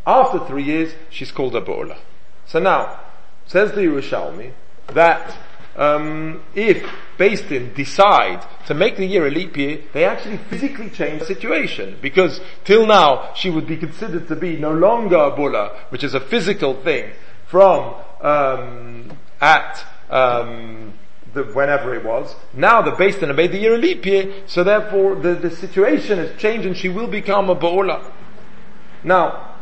After 0.06 0.38
three 0.46 0.62
years, 0.62 0.94
she's 1.10 1.32
called 1.32 1.56
a 1.56 1.60
Ba'ula. 1.60 1.98
So 2.46 2.60
now, 2.60 3.00
says 3.46 3.72
the 3.72 3.82
Yerushalmi, 3.82 4.52
that 4.94 5.36
um, 5.76 6.42
if 6.54 6.88
Din 7.18 7.72
decide 7.74 8.44
to 8.66 8.74
make 8.74 8.96
the 8.96 9.04
year 9.04 9.26
a 9.26 9.30
leap 9.30 9.56
year, 9.56 9.80
they 9.92 10.04
actually 10.04 10.38
physically 10.38 10.90
change 10.90 11.20
the 11.20 11.26
situation. 11.26 11.98
Because 12.00 12.40
till 12.64 12.86
now, 12.86 13.32
she 13.34 13.50
would 13.50 13.66
be 13.66 13.76
considered 13.76 14.28
to 14.28 14.36
be 14.36 14.56
no 14.56 14.72
longer 14.72 15.16
a 15.16 15.30
Bula, 15.30 15.76
which 15.88 16.04
is 16.04 16.14
a 16.14 16.20
physical 16.20 16.74
thing, 16.82 17.12
from 17.46 17.94
um, 18.20 19.18
at 19.40 19.84
um, 20.08 20.94
the, 21.36 21.44
whenever 21.44 21.94
it 21.94 22.04
was. 22.04 22.34
Now 22.52 22.82
the 22.82 22.90
Beis 22.90 23.20
Din 23.20 23.34
made 23.36 23.52
the 23.52 23.58
year 23.58 23.74
a 23.74 23.78
leap 23.78 24.04
year, 24.04 24.42
so 24.46 24.64
therefore 24.64 25.14
the, 25.14 25.34
the 25.34 25.50
situation 25.50 26.18
has 26.18 26.36
changed 26.40 26.66
and 26.66 26.76
she 26.76 26.88
will 26.88 27.06
become 27.06 27.48
a 27.48 27.54
Ba'ula. 27.54 28.10
Now, 29.04 29.54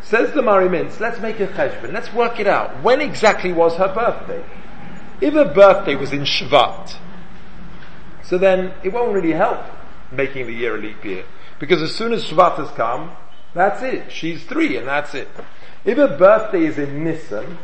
says 0.00 0.32
the 0.32 0.40
Mari 0.40 0.68
Mintz, 0.68 1.00
let's 1.00 1.20
make 1.20 1.40
a 1.40 1.48
cheshbon, 1.48 1.92
let's 1.92 2.12
work 2.14 2.40
it 2.40 2.46
out. 2.46 2.82
When 2.82 3.00
exactly 3.02 3.52
was 3.52 3.76
her 3.76 3.92
birthday? 3.92 4.42
If 5.20 5.34
her 5.34 5.52
birthday 5.52 5.96
was 5.96 6.12
in 6.12 6.22
Shvat, 6.22 6.96
so 8.22 8.38
then 8.38 8.72
it 8.82 8.92
won't 8.92 9.12
really 9.12 9.32
help 9.32 9.64
making 10.10 10.46
the 10.46 10.52
year 10.52 10.76
a 10.76 10.78
leap 10.78 11.04
year. 11.04 11.24
Because 11.58 11.82
as 11.82 11.94
soon 11.94 12.12
as 12.12 12.24
Shvat 12.24 12.56
has 12.56 12.70
come, 12.70 13.16
that's 13.54 13.82
it. 13.82 14.12
She's 14.12 14.44
three 14.44 14.76
and 14.76 14.86
that's 14.86 15.14
it. 15.14 15.28
If 15.84 15.96
her 15.96 16.16
birthday 16.16 16.66
is 16.66 16.78
in 16.78 17.02
Nisan, 17.02 17.58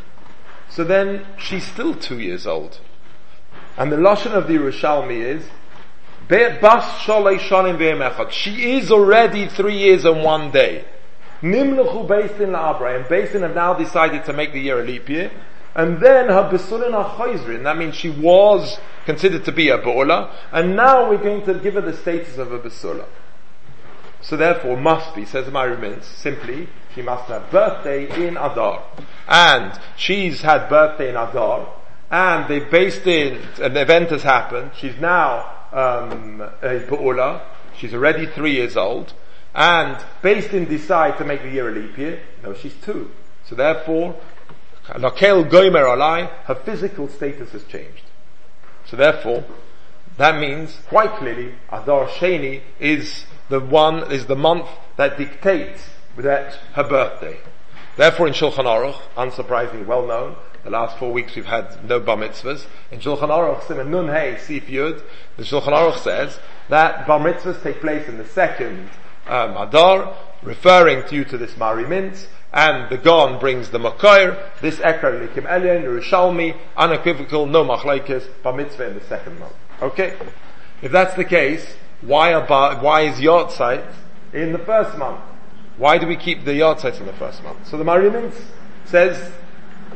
so 0.68 0.84
then 0.84 1.26
she's 1.38 1.66
still 1.66 1.94
two 1.94 2.18
years 2.18 2.46
old. 2.46 2.80
And 3.76 3.90
the 3.90 3.96
Lashon 3.96 4.32
of 4.32 4.48
the 4.48 4.54
Yerushalmi 4.54 5.18
is, 5.18 5.44
she 8.32 8.72
is 8.72 8.90
already 8.90 9.48
three 9.48 9.76
years 9.76 10.04
and 10.04 10.22
one 10.22 10.50
day. 10.50 10.84
Nimluchu 11.42 12.06
based 12.06 12.40
in 12.40 12.54
Abra, 12.54 12.96
and 12.98 13.08
based 13.08 13.34
in 13.34 13.42
have 13.42 13.54
now 13.54 13.74
decided 13.74 14.24
to 14.24 14.32
make 14.32 14.52
the 14.52 14.60
year 14.60 14.80
a 14.80 14.84
leap 14.84 15.08
year. 15.08 15.30
And 15.74 16.00
then 16.00 16.28
her 16.28 16.50
besulin 16.52 16.92
are 16.94 17.62
that 17.64 17.76
means 17.76 17.96
she 17.96 18.10
was 18.10 18.78
considered 19.04 19.44
to 19.46 19.52
be 19.52 19.70
a 19.70 19.78
bo'ula, 19.78 20.30
and 20.52 20.76
now 20.76 21.08
we're 21.08 21.16
going 21.16 21.44
to 21.46 21.54
give 21.54 21.74
her 21.74 21.80
the 21.80 21.96
status 21.96 22.38
of 22.38 22.52
a 22.52 22.58
besula. 22.58 23.06
So 24.20 24.36
therefore 24.36 24.76
must 24.76 25.14
be, 25.16 25.24
says 25.24 25.46
the 25.46 25.50
Mintz, 25.50 26.04
simply, 26.04 26.68
she 26.94 27.02
must 27.02 27.28
have 27.28 27.50
birthday 27.50 28.04
in 28.26 28.36
Adar. 28.36 28.84
And 29.26 29.78
she's 29.96 30.42
had 30.42 30.68
birthday 30.68 31.08
in 31.10 31.16
Adar, 31.16 31.68
and 32.12 32.46
they 32.46 32.60
based 32.60 33.06
in, 33.06 33.40
an 33.58 33.74
event 33.74 34.10
has 34.10 34.22
happened, 34.22 34.70
she's 34.76 34.98
now 35.00 35.50
um, 35.72 36.42
a 36.42 36.80
Ba'ula, 36.80 37.40
she's 37.78 37.94
already 37.94 38.26
three 38.26 38.52
years 38.52 38.76
old, 38.76 39.14
and 39.54 39.96
based 40.20 40.52
in 40.52 40.66
decide 40.66 41.16
to 41.16 41.24
make 41.24 41.42
the 41.42 41.48
year 41.48 41.70
a 41.70 41.72
leap 41.72 41.96
year, 41.96 42.22
no, 42.42 42.52
she's 42.52 42.74
two. 42.82 43.10
So 43.46 43.54
therefore, 43.54 44.14
Goimer 44.86 45.86
Alai, 45.86 46.28
her 46.44 46.54
physical 46.54 47.08
status 47.08 47.50
has 47.52 47.64
changed. 47.64 48.04
So 48.84 48.98
therefore, 48.98 49.44
that 50.18 50.38
means 50.38 50.80
quite 50.88 51.12
clearly, 51.16 51.54
Adar 51.70 52.08
Sheni 52.08 52.60
is 52.78 53.24
the 53.48 53.58
one, 53.58 54.12
is 54.12 54.26
the 54.26 54.36
month 54.36 54.68
that 54.96 55.16
dictates 55.16 55.88
that 56.18 56.58
her 56.74 56.84
birthday. 56.84 57.38
Therefore 57.96 58.26
in 58.26 58.34
Shulchan 58.34 58.66
Aruch, 58.66 59.00
unsurprisingly 59.16 59.86
well 59.86 60.06
known, 60.06 60.36
the 60.64 60.70
last 60.70 60.98
four 60.98 61.12
weeks 61.12 61.34
we've 61.34 61.46
had 61.46 61.84
no 61.88 61.98
bar 61.98 62.16
mitzvahs. 62.16 62.66
In 62.90 63.00
Shulchan 63.00 63.28
Aruch, 63.28 63.66
Simon 63.66 63.90
Nun 63.90 64.08
Hey, 64.08 64.38
Sif 64.38 64.66
Yud, 64.66 65.02
the 65.36 65.42
Shulchan 65.42 65.72
Aruch 65.72 65.98
says 65.98 66.38
that 66.68 67.06
bar 67.06 67.18
mitzvahs 67.18 67.62
take 67.62 67.80
place 67.80 68.08
in 68.08 68.18
the 68.18 68.26
second 68.26 68.88
um, 69.26 69.56
Adar, 69.56 70.16
referring 70.42 71.06
to 71.08 71.14
you 71.14 71.24
to 71.24 71.38
this 71.38 71.56
Mari 71.56 71.84
Mintz, 71.84 72.26
and 72.52 72.90
the 72.90 72.98
Gon 72.98 73.38
brings 73.38 73.70
the 73.70 73.78
Makar, 73.78 74.50
this 74.60 74.76
Ekar 74.76 75.26
Likim 75.26 75.46
Elyon, 75.46 75.84
Yerushalmi, 75.84 76.56
unequivocal, 76.76 77.46
no 77.46 77.64
machlaikis, 77.64 78.28
bar 78.42 78.52
mitzvah 78.52 78.88
in 78.88 78.94
the 78.94 79.04
second 79.04 79.38
month. 79.38 79.54
Okay? 79.80 80.16
If 80.82 80.92
that's 80.92 81.14
the 81.14 81.24
case, 81.24 81.76
why, 82.02 82.34
are, 82.34 82.80
why 82.80 83.02
is 83.02 83.18
Yortzeit 83.18 83.84
in 84.32 84.52
the 84.52 84.58
first 84.58 84.98
month? 84.98 85.20
Why 85.76 85.98
do 85.98 86.06
we 86.06 86.16
keep 86.16 86.44
the 86.44 86.52
Yortzeit 86.52 87.00
in 87.00 87.06
the 87.06 87.12
first 87.12 87.42
month? 87.42 87.66
So 87.66 87.78
the 87.78 87.84
Mari 87.84 88.10
Mintz 88.10 88.40
says, 88.84 89.32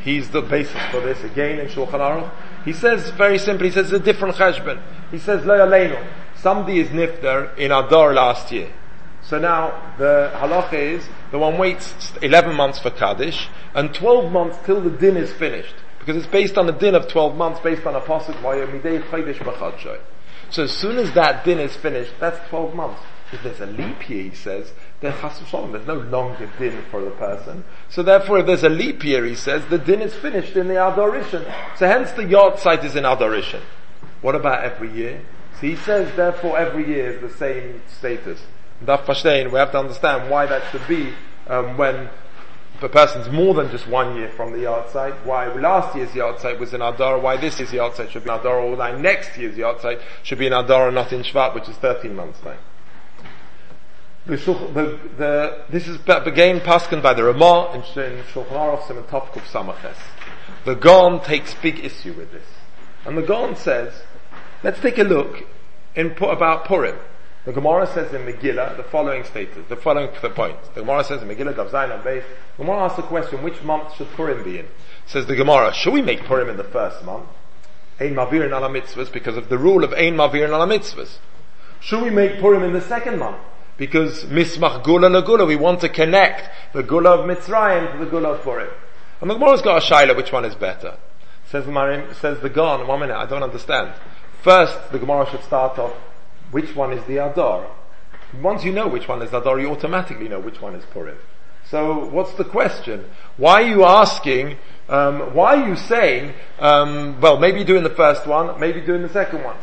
he's 0.06 0.30
the 0.30 0.40
basis 0.40 0.80
for 0.92 1.00
this 1.00 1.22
again 1.24 1.58
in 1.58 1.66
Shulchan 1.66 2.00
Aruch. 2.00 2.30
He 2.64 2.72
says 2.72 3.10
very 3.10 3.38
simply, 3.38 3.68
he 3.68 3.74
says 3.74 3.92
it's 3.92 4.00
a 4.00 4.04
different 4.04 4.36
cheshbon. 4.36 4.80
He 5.10 5.18
says, 5.18 5.44
Lo. 5.44 6.06
Somebody 6.36 6.78
is 6.78 6.88
nifter 6.88 7.56
in 7.58 7.72
Adar 7.72 8.14
last 8.14 8.52
year. 8.52 8.72
So 9.22 9.38
now 9.38 9.94
the 9.98 10.30
halacha 10.34 10.74
is 10.74 11.08
the 11.32 11.38
one 11.38 11.58
waits 11.58 12.12
11 12.22 12.54
months 12.54 12.78
for 12.78 12.90
Kaddish 12.90 13.48
and 13.74 13.92
12 13.92 14.30
months 14.30 14.58
till 14.64 14.80
the 14.80 14.90
din 14.90 15.16
is 15.16 15.32
finished. 15.32 15.74
Because 15.98 16.16
it's 16.16 16.32
based 16.32 16.56
on 16.56 16.68
a 16.68 16.72
din 16.72 16.94
of 16.94 17.08
12 17.08 17.34
months, 17.34 17.58
based 17.58 17.84
on 17.84 17.96
a 17.96 18.00
pasuk, 18.00 18.40
So 20.50 20.62
as 20.62 20.70
soon 20.70 20.98
as 20.98 21.12
that 21.14 21.44
din 21.44 21.58
is 21.58 21.74
finished, 21.74 22.12
that's 22.20 22.48
12 22.48 22.74
months. 22.76 23.02
If 23.32 23.42
there's 23.42 23.60
a 23.60 23.66
leap 23.66 24.08
year, 24.08 24.22
he 24.22 24.34
says, 24.36 24.70
then 25.00 25.14
there's 25.20 25.86
no 25.86 25.94
longer 25.94 26.50
din 26.58 26.82
for 26.90 27.02
the 27.04 27.10
person. 27.10 27.64
So 27.90 28.02
therefore, 28.02 28.38
if 28.38 28.46
there's 28.46 28.64
a 28.64 28.70
leap 28.70 29.04
year, 29.04 29.24
he 29.26 29.34
says, 29.34 29.62
the 29.66 29.78
din 29.78 30.00
is 30.00 30.14
finished 30.14 30.56
in 30.56 30.68
the 30.68 30.78
adoration. 30.78 31.44
So 31.76 31.86
hence 31.86 32.12
the 32.12 32.22
Yortzeit 32.22 32.82
is 32.82 32.96
in 32.96 33.04
adoration. 33.04 33.60
What 34.22 34.34
about 34.34 34.64
every 34.64 34.90
year? 34.92 35.20
So 35.54 35.66
he 35.66 35.76
says, 35.76 36.14
therefore, 36.16 36.58
every 36.58 36.86
year 36.86 37.10
is 37.12 37.20
the 37.20 37.38
same 37.38 37.82
status. 37.98 38.40
Daf 38.84 39.04
Pashtain, 39.04 39.50
we 39.52 39.58
have 39.58 39.72
to 39.72 39.78
understand 39.78 40.30
why 40.30 40.46
that 40.46 40.62
should 40.70 40.86
be 40.88 41.12
um, 41.46 41.76
when 41.76 42.08
the 42.80 42.88
person's 42.88 43.30
more 43.30 43.54
than 43.54 43.70
just 43.70 43.86
one 43.86 44.16
year 44.16 44.30
from 44.30 44.52
the 44.52 44.58
Yortzeit, 44.58 45.24
why 45.24 45.46
last 45.54 45.96
year's 45.96 46.10
Yortzeit 46.10 46.58
was 46.58 46.74
in 46.74 46.82
Adar, 46.82 47.18
why 47.18 47.36
this 47.36 47.58
year's 47.58 47.70
Yortzeit 47.70 48.10
should 48.10 48.24
be 48.24 48.30
in 48.30 48.38
Adar, 48.38 48.60
or 48.60 48.76
why 48.76 48.92
next 48.98 49.36
year's 49.38 49.56
Yortzeit 49.56 50.00
should 50.22 50.38
be 50.38 50.46
in 50.46 50.52
Adar 50.52 50.88
and 50.88 50.94
not 50.94 51.12
in 51.12 51.22
Shvat, 51.22 51.54
which 51.54 51.68
is 51.68 51.76
13 51.76 52.14
months 52.14 52.40
time. 52.40 52.58
The, 54.26 54.36
the, 54.36 54.98
the, 55.16 55.64
this 55.70 55.86
is 55.86 55.98
again 56.06 56.60
paskin 56.60 57.00
by 57.00 57.14
the 57.14 57.22
Ramah 57.22 57.72
in, 57.74 57.82
Shulchan 57.82 58.48
Aruch 58.48 58.86
Simon 58.88 59.04
Samaches. 59.04 59.96
The 60.64 60.74
Gon 60.74 61.22
takes 61.22 61.54
big 61.54 61.84
issue 61.84 62.12
with 62.12 62.32
this. 62.32 62.46
And 63.04 63.16
the 63.16 63.22
Gon 63.22 63.54
says, 63.54 64.02
let's 64.64 64.80
take 64.80 64.98
a 64.98 65.04
look 65.04 65.44
in 65.94 66.10
about 66.20 66.64
Purim. 66.64 66.98
The 67.44 67.52
Gemara 67.52 67.86
says 67.86 68.12
in 68.12 68.22
Megillah 68.22 68.76
the 68.76 68.82
following 68.82 69.22
statement, 69.22 69.68
the 69.68 69.76
following 69.76 70.08
point. 70.08 70.56
The 70.74 70.80
Gemara 70.80 71.04
says 71.04 71.22
in 71.22 71.28
Megillah 71.28 71.54
Dav 71.54 71.70
Zayin 71.70 72.02
Beis, 72.02 72.24
the 72.56 72.64
Gemara 72.64 72.86
asks 72.86 72.96
the 72.96 73.02
question, 73.04 73.44
which 73.44 73.62
month 73.62 73.94
should 73.94 74.10
Purim 74.14 74.42
be 74.42 74.58
in? 74.58 74.66
Says 75.06 75.26
the 75.26 75.36
Gemara, 75.36 75.72
should 75.72 75.92
we 75.92 76.02
make 76.02 76.24
Purim 76.24 76.48
in 76.48 76.56
the 76.56 76.64
first 76.64 77.04
month? 77.04 77.26
Ein 78.00 78.16
Mavir 78.16 78.42
and 78.42 78.52
Ala 78.52 78.68
Mitzvahs, 78.68 79.12
because 79.12 79.36
of 79.36 79.48
the 79.48 79.56
rule 79.56 79.84
of 79.84 79.92
Ein 79.92 80.16
Mavir 80.16 80.42
and 80.42 80.52
Ala 80.52 80.66
Mitzvahs. 80.66 81.18
Should 81.78 82.02
we 82.02 82.10
make 82.10 82.40
Purim 82.40 82.64
in 82.64 82.72
the 82.72 82.80
second 82.80 83.20
month? 83.20 83.38
Because 83.76 84.24
Mismach 84.24 84.84
Gula 84.84 85.08
Nagula, 85.08 85.46
we 85.46 85.56
want 85.56 85.80
to 85.80 85.88
connect 85.88 86.48
the 86.72 86.82
Gula 86.82 87.18
of 87.18 87.26
Mitzrayim 87.26 87.92
to 87.92 88.04
the 88.04 88.10
Gula 88.10 88.30
of 88.30 88.42
Purim. 88.42 88.70
And 89.20 89.30
the 89.30 89.34
Gemara's 89.34 89.62
got 89.62 89.82
a 89.82 89.86
shaila, 89.86 90.16
which 90.16 90.32
one 90.32 90.44
is 90.44 90.54
better? 90.54 90.96
Says 91.50 91.64
the 91.66 91.72
Marim, 91.72 92.14
says 92.14 92.40
the 92.40 92.48
Gon, 92.48 92.86
one 92.86 93.00
minute, 93.00 93.16
I 93.16 93.26
don't 93.26 93.42
understand. 93.42 93.92
First, 94.42 94.92
the 94.92 94.98
Gemara 94.98 95.30
should 95.30 95.44
start 95.44 95.78
off 95.78 95.92
which 96.50 96.74
one 96.74 96.92
is 96.92 97.04
the 97.06 97.18
Adar. 97.18 97.70
Once 98.42 98.64
you 98.64 98.72
know 98.72 98.88
which 98.88 99.08
one 99.08 99.22
is 99.22 99.32
Adar, 99.32 99.60
you 99.60 99.70
automatically 99.70 100.28
know 100.28 100.40
which 100.40 100.60
one 100.60 100.74
is 100.74 100.84
Purim. 100.86 101.18
So 101.70 102.06
what's 102.06 102.34
the 102.34 102.44
question? 102.44 103.04
Why 103.36 103.62
are 103.62 103.68
you 103.68 103.84
asking, 103.84 104.56
um, 104.88 105.34
why 105.34 105.56
are 105.56 105.68
you 105.68 105.76
saying, 105.76 106.34
um, 106.58 107.20
well, 107.20 107.38
maybe 107.38 107.64
doing 107.64 107.82
the 107.82 107.90
first 107.90 108.26
one, 108.26 108.58
maybe 108.60 108.80
doing 108.80 109.02
the 109.02 109.08
second 109.08 109.42
one? 109.42 109.56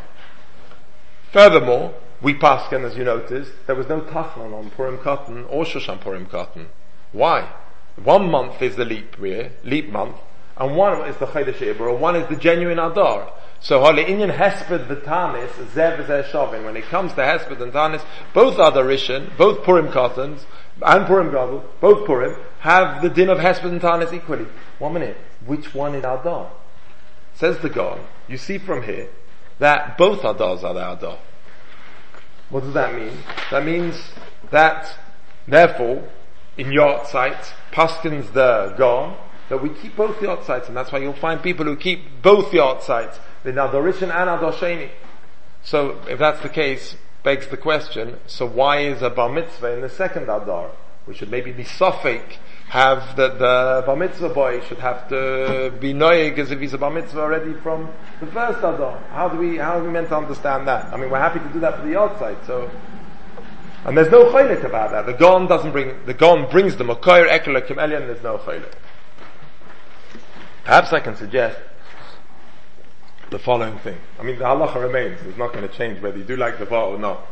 Furthermore, 1.32 1.94
we 2.24 2.32
paskin, 2.32 2.84
as 2.84 2.96
you 2.96 3.04
noticed, 3.04 3.52
there 3.66 3.76
was 3.76 3.86
no 3.86 4.00
tachlan 4.00 4.54
on 4.54 4.70
Purim 4.70 4.96
cotton 4.98 5.44
or 5.50 5.64
Shoshan 5.64 6.00
Purim 6.00 6.24
cotton. 6.24 6.68
Why? 7.12 7.52
One 8.02 8.30
month 8.30 8.62
is 8.62 8.76
the 8.76 8.86
leap 8.86 9.18
year, 9.20 9.52
leap 9.62 9.90
month, 9.90 10.16
and 10.56 10.74
one 10.74 11.06
is 11.06 11.16
the 11.18 11.26
Chodesh 11.26 11.60
and 11.60 12.00
one 12.00 12.16
is 12.16 12.26
the 12.28 12.36
genuine 12.36 12.78
Adar. 12.78 13.30
So 13.60 13.80
Hali 13.80 14.04
Inyan 14.04 14.34
Hesped 14.34 14.86
V'Tanis, 14.86 15.50
Zev 15.74 16.24
Shovin. 16.30 16.64
When 16.64 16.76
it 16.76 16.84
comes 16.84 17.12
to 17.12 17.20
Hesped 17.20 17.60
and 17.60 17.72
Tanis, 17.72 18.02
both 18.32 18.56
Adarishan, 18.56 19.36
both 19.36 19.62
Purim 19.62 19.92
Cottons, 19.92 20.46
and 20.80 21.06
Purim 21.06 21.30
Gadol, 21.30 21.62
both 21.80 22.06
Purim, 22.06 22.36
have 22.60 23.02
the 23.02 23.10
din 23.10 23.28
of 23.28 23.38
Hesped 23.38 23.64
and 23.64 23.82
Tanis 23.82 24.14
equally. 24.14 24.46
One 24.78 24.94
minute, 24.94 25.18
which 25.44 25.74
one 25.74 25.94
is 25.94 26.04
Adar? 26.04 26.50
Says 27.34 27.58
the 27.58 27.68
Gaon, 27.68 28.00
you 28.28 28.38
see 28.38 28.56
from 28.56 28.84
here, 28.84 29.08
that 29.58 29.98
both 29.98 30.22
Adars 30.22 30.64
are 30.64 30.72
the 30.72 30.92
Adar. 30.92 31.18
What 32.50 32.64
does 32.64 32.74
that 32.74 32.94
mean? 32.94 33.16
That 33.50 33.64
means 33.64 33.96
that, 34.50 34.94
therefore, 35.46 36.08
in 36.56 36.68
Yortzeit, 36.68 37.52
Paskins 37.72 38.32
the 38.32 38.74
Gaon, 38.76 39.16
that 39.48 39.62
we 39.62 39.68
keep 39.70 39.96
both 39.96 40.20
the 40.20 40.42
sites, 40.44 40.68
and 40.68 40.76
that's 40.76 40.92
why 40.92 40.98
you'll 40.98 41.12
find 41.12 41.42
people 41.42 41.64
who 41.64 41.76
keep 41.76 42.22
both 42.22 42.50
the 42.50 42.80
sites 42.80 43.18
the 43.44 43.52
Nadorishan 43.52 44.04
and 44.04 44.30
Adosheni. 44.30 44.90
So 45.62 46.00
if 46.08 46.18
that's 46.18 46.40
the 46.40 46.48
case, 46.48 46.96
begs 47.22 47.46
the 47.48 47.56
question, 47.56 48.18
so 48.26 48.46
why 48.46 48.80
is 48.80 49.02
a 49.02 49.10
bar 49.10 49.28
mitzvah 49.28 49.72
in 49.72 49.80
the 49.82 49.88
second 49.88 50.24
Adar? 50.24 50.70
We 51.06 51.14
should 51.14 51.30
maybe 51.30 51.52
be 51.52 51.64
suffik, 51.64 52.38
have 52.74 53.14
that 53.14 53.38
the 53.38 53.84
bar 53.86 53.94
mitzvah 53.94 54.30
boy 54.30 54.60
should 54.66 54.80
have 54.80 55.08
to 55.08 55.72
be 55.78 55.94
noyig 55.94 56.36
as 56.38 56.50
if 56.50 56.58
he's 56.58 56.74
a 56.74 56.78
bar 56.78 56.90
mitzvah 56.90 57.20
already 57.20 57.54
from 57.60 57.88
the 58.18 58.26
first 58.26 58.58
Adar. 58.58 58.98
How 59.10 59.28
do 59.28 59.36
we, 59.38 59.58
how 59.58 59.78
are 59.78 59.84
we 59.84 59.90
meant 59.90 60.08
to 60.08 60.16
understand 60.16 60.66
that? 60.66 60.92
I 60.92 60.96
mean, 60.96 61.08
we're 61.08 61.20
happy 61.20 61.38
to 61.38 61.48
do 61.52 61.60
that 61.60 61.78
for 61.78 61.86
the 61.86 61.96
outside, 61.96 62.36
so 62.48 62.68
and 63.84 63.96
there's 63.96 64.10
no 64.10 64.24
chaylik 64.32 64.64
about 64.64 64.90
that. 64.90 65.06
The 65.06 65.12
Gon 65.12 65.46
doesn't 65.46 65.70
bring, 65.70 66.04
the 66.04 66.14
Gon 66.14 66.50
brings 66.50 66.74
the 66.74 66.82
Makoyer 66.82 67.28
Ekele 67.28 67.64
Kimelian, 67.64 68.08
there's 68.08 68.24
no 68.24 68.38
chaylik. 68.38 68.74
Perhaps 70.64 70.92
I 70.92 70.98
can 70.98 71.14
suggest 71.14 71.60
the 73.30 73.38
following 73.38 73.78
thing. 73.78 73.98
I 74.18 74.24
mean, 74.24 74.36
the 74.36 74.46
halacha 74.46 74.82
remains. 74.82 75.20
It's 75.22 75.38
not 75.38 75.52
going 75.52 75.68
to 75.68 75.72
change 75.72 76.02
whether 76.02 76.18
you 76.18 76.24
do 76.24 76.36
like 76.36 76.58
the 76.58 76.66
bar 76.66 76.86
or 76.86 76.98
not. 76.98 77.24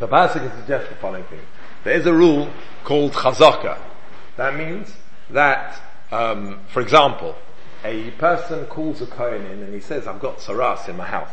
The 0.00 0.08
Basik 0.08 0.58
suggests 0.58 0.88
the 0.88 0.94
following 0.94 1.24
thing. 1.24 1.40
There 1.82 1.94
is 1.94 2.06
a 2.06 2.14
rule 2.14 2.48
called 2.82 3.12
chazaka. 3.12 3.78
That 4.36 4.56
means 4.56 4.92
that, 5.30 5.80
um, 6.10 6.60
for 6.68 6.80
example, 6.80 7.36
a 7.84 8.10
person 8.12 8.64
calls 8.66 9.00
a 9.02 9.06
Kohen 9.06 9.44
in 9.46 9.62
and 9.62 9.74
he 9.74 9.80
says, 9.80 10.06
I've 10.06 10.20
got 10.20 10.38
saras 10.38 10.88
in 10.88 10.96
my 10.96 11.06
house. 11.06 11.30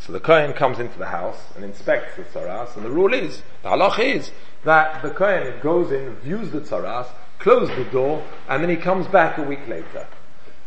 So 0.00 0.12
the 0.12 0.20
Kohen 0.20 0.52
comes 0.52 0.78
into 0.78 0.98
the 0.98 1.06
house 1.06 1.38
and 1.54 1.64
inspects 1.64 2.16
the 2.16 2.24
saras, 2.24 2.76
and 2.76 2.84
the 2.84 2.90
rule 2.90 3.14
is, 3.14 3.42
the 3.62 3.70
halach 3.70 3.98
is, 3.98 4.30
that 4.64 5.02
the 5.02 5.10
Kohen 5.10 5.60
goes 5.60 5.92
in, 5.92 6.16
views 6.16 6.50
the 6.50 6.60
saras, 6.60 7.06
closes 7.38 7.74
the 7.76 7.84
door, 7.84 8.22
and 8.48 8.62
then 8.62 8.70
he 8.70 8.76
comes 8.76 9.06
back 9.06 9.38
a 9.38 9.42
week 9.42 9.66
later. 9.68 10.06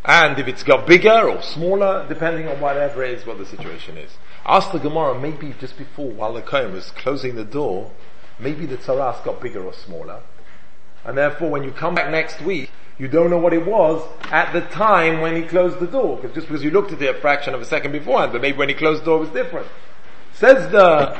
And 0.05 0.39
if 0.39 0.47
it's 0.47 0.63
got 0.63 0.87
bigger 0.87 1.29
or 1.29 1.41
smaller, 1.41 2.05
depending 2.07 2.47
on 2.47 2.61
whatever 2.61 3.03
it 3.03 3.19
is, 3.19 3.25
what 3.25 3.37
the 3.37 3.45
situation 3.45 3.97
is. 3.97 4.17
Ask 4.45 4.71
the 4.71 4.79
Gemara, 4.79 5.19
maybe 5.19 5.53
just 5.59 5.77
before, 5.77 6.11
while 6.11 6.33
the 6.33 6.41
Kohen 6.41 6.73
was 6.73 6.91
closing 6.91 7.35
the 7.35 7.43
door, 7.43 7.91
maybe 8.39 8.65
the 8.65 8.77
tzaras 8.77 9.23
got 9.23 9.41
bigger 9.41 9.63
or 9.63 9.73
smaller. 9.73 10.21
And 11.07 11.17
therefore, 11.17 11.49
when 11.49 11.63
you 11.63 11.71
come 11.71 11.95
back 11.95 12.11
next 12.11 12.41
week, 12.41 12.69
you 12.99 13.07
don't 13.07 13.29
know 13.29 13.37
what 13.37 13.53
it 13.53 13.65
was 13.65 14.05
at 14.25 14.51
the 14.51 14.61
time 14.61 15.21
when 15.21 15.41
he 15.41 15.47
closed 15.47 15.79
the 15.79 15.87
door. 15.87 16.17
Because 16.17 16.35
just 16.35 16.47
because 16.47 16.63
you 16.63 16.69
looked 16.69 16.91
at 16.91 17.01
it 17.01 17.15
a 17.15 17.19
fraction 17.19 17.53
of 17.53 17.61
a 17.61 17.65
second 17.65 17.93
beforehand, 17.93 18.33
but 18.33 18.41
maybe 18.41 18.57
when 18.57 18.67
he 18.67 18.75
closed 18.75 19.01
the 19.01 19.05
door 19.05 19.19
was 19.19 19.29
different. 19.29 19.67
Says 20.33 20.69
the 20.71 21.17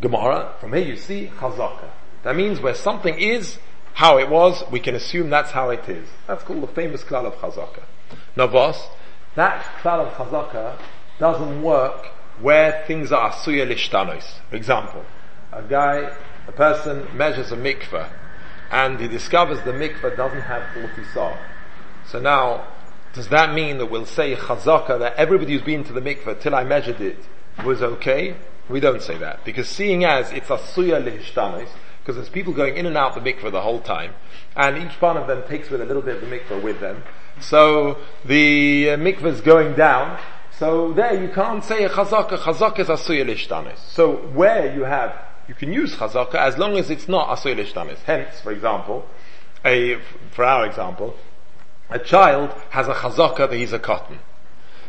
Gemara, 0.00 0.54
from 0.60 0.74
here 0.74 0.84
you 0.84 0.96
see 0.96 1.32
chazaka. 1.38 1.88
That 2.24 2.36
means 2.36 2.60
where 2.60 2.74
something 2.74 3.18
is 3.18 3.58
how 3.94 4.18
it 4.18 4.28
was, 4.28 4.62
we 4.70 4.80
can 4.80 4.94
assume 4.94 5.30
that's 5.30 5.50
how 5.50 5.70
it 5.70 5.88
is. 5.88 6.06
That's 6.26 6.44
called 6.44 6.62
the 6.62 6.68
famous 6.68 7.02
klal 7.02 7.24
of 7.24 7.34
chazaka. 7.34 7.82
Navos, 8.36 8.76
that 9.34 9.62
klal 9.82 10.06
of 10.06 10.12
chazaka 10.12 10.78
doesn't 11.18 11.62
work 11.62 12.06
where 12.40 12.84
things 12.86 13.12
are 13.12 13.30
asuya 13.30 13.66
lishtanos. 13.66 14.24
For 14.50 14.56
example, 14.56 15.04
a 15.52 15.62
guy, 15.62 16.14
a 16.46 16.52
person 16.52 17.06
measures 17.16 17.50
a 17.52 17.56
mikveh 17.56 18.10
and 18.70 19.00
he 19.00 19.08
discovers 19.08 19.60
the 19.62 19.72
mikveh 19.72 20.16
doesn't 20.16 20.42
have 20.42 20.62
40 20.74 21.04
saw. 21.12 21.36
So 22.06 22.20
now, 22.20 22.66
does 23.12 23.28
that 23.28 23.52
mean 23.54 23.78
that 23.78 23.86
we'll 23.86 24.06
say 24.06 24.34
chazaka 24.36 24.98
that 25.00 25.16
everybody 25.16 25.52
who's 25.52 25.62
been 25.62 25.84
to 25.84 25.92
the 25.92 26.00
mikveh 26.00 26.40
till 26.40 26.54
I 26.54 26.64
measured 26.64 27.00
it 27.00 27.18
was 27.64 27.82
okay? 27.82 28.36
We 28.68 28.78
don't 28.78 29.02
say 29.02 29.18
that 29.18 29.44
because 29.44 29.68
seeing 29.68 30.04
as 30.04 30.30
it's 30.30 30.48
asuya 30.48 31.02
lishtanos, 31.02 31.68
because 32.00 32.14
there's 32.16 32.28
people 32.28 32.52
going 32.52 32.76
in 32.76 32.86
and 32.86 32.96
out 32.96 33.14
the 33.14 33.20
mikveh 33.20 33.50
the 33.50 33.60
whole 33.60 33.80
time, 33.80 34.14
and 34.56 34.78
each 34.78 35.00
one 35.00 35.16
of 35.16 35.26
them 35.26 35.42
takes 35.48 35.70
with 35.70 35.80
a 35.80 35.84
little 35.84 36.02
bit 36.02 36.16
of 36.16 36.20
the 36.20 36.26
mikveh 36.28 36.62
with 36.62 36.80
them. 36.80 37.02
So 37.40 37.98
the 38.24 38.90
uh, 38.90 39.26
is 39.26 39.40
going 39.40 39.74
down, 39.74 40.20
so 40.58 40.92
there 40.92 41.20
you 41.20 41.30
can't 41.30 41.64
say 41.64 41.88
chazaka. 41.88 42.38
Chazaka 42.38 42.80
is 42.80 42.88
asuya 42.88 43.24
lishtanis. 43.24 43.78
So 43.88 44.16
where 44.34 44.74
you 44.74 44.84
have, 44.84 45.16
you 45.50 45.54
can 45.56 45.72
use 45.72 45.96
chazaka 45.96 46.36
as 46.36 46.56
long 46.58 46.76
as 46.76 46.90
it's 46.90 47.08
not 47.08 47.26
asuya 47.36 47.56
lishtanis. 47.56 47.98
Hence, 48.04 48.40
for 48.40 48.52
example, 48.52 49.04
a, 49.64 49.96
for 50.30 50.44
our 50.44 50.64
example, 50.64 51.16
a 51.90 51.98
child 51.98 52.54
has 52.70 52.86
a 52.86 52.94
chazaka 52.94 53.50
that 53.50 53.56
he's 53.56 53.72
a 53.72 53.80
cotton. 53.80 54.20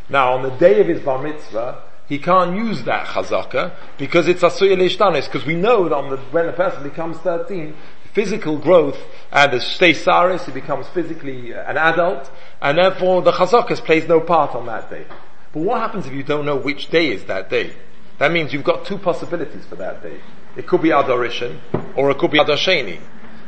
Now 0.07 0.33
on 0.33 0.43
the 0.43 0.51
day 0.51 0.79
of 0.79 0.87
his 0.87 1.01
bar 1.01 1.19
mitzvah, 1.19 1.81
he 2.07 2.19
can't 2.19 2.55
use 2.55 2.83
that 2.83 3.07
chazaka 3.07 3.73
because 3.97 4.27
it's 4.27 4.43
asuya 4.43 4.77
lishtanis 4.77 5.25
because 5.25 5.47
we 5.47 5.55
know 5.55 5.89
that 5.89 6.09
the, 6.11 6.17
when 6.29 6.47
a 6.47 6.53
person 6.53 6.83
becomes 6.83 7.17
13, 7.17 7.75
physical 8.13 8.59
growth 8.59 8.99
and 9.31 9.53
as 9.53 9.65
saris, 9.65 10.45
he 10.45 10.51
becomes 10.51 10.87
physically 10.89 11.55
uh, 11.55 11.63
an 11.63 11.77
adult, 11.77 12.29
and 12.61 12.77
therefore 12.77 13.23
the 13.23 13.31
chazakas 13.31 13.83
plays 13.83 14.07
no 14.07 14.19
part 14.19 14.53
on 14.53 14.67
that 14.67 14.91
day. 14.91 15.07
But 15.53 15.63
what 15.63 15.81
happens 15.81 16.05
if 16.05 16.13
you 16.13 16.21
don't 16.21 16.45
know 16.45 16.55
which 16.55 16.91
day 16.91 17.11
is 17.11 17.25
that 17.25 17.49
day? 17.49 17.73
That 18.19 18.31
means 18.31 18.53
you've 18.53 18.63
got 18.63 18.85
two 18.85 18.99
possibilities 18.99 19.65
for 19.65 19.77
that 19.77 20.03
day. 20.03 20.19
It 20.55 20.67
could 20.67 20.81
be 20.81 20.89
Adarishan, 20.89 21.59
or 21.95 22.11
it 22.11 22.17
could 22.17 22.31
be 22.31 22.39
Adar 22.39 22.57
Sheni. 22.57 22.99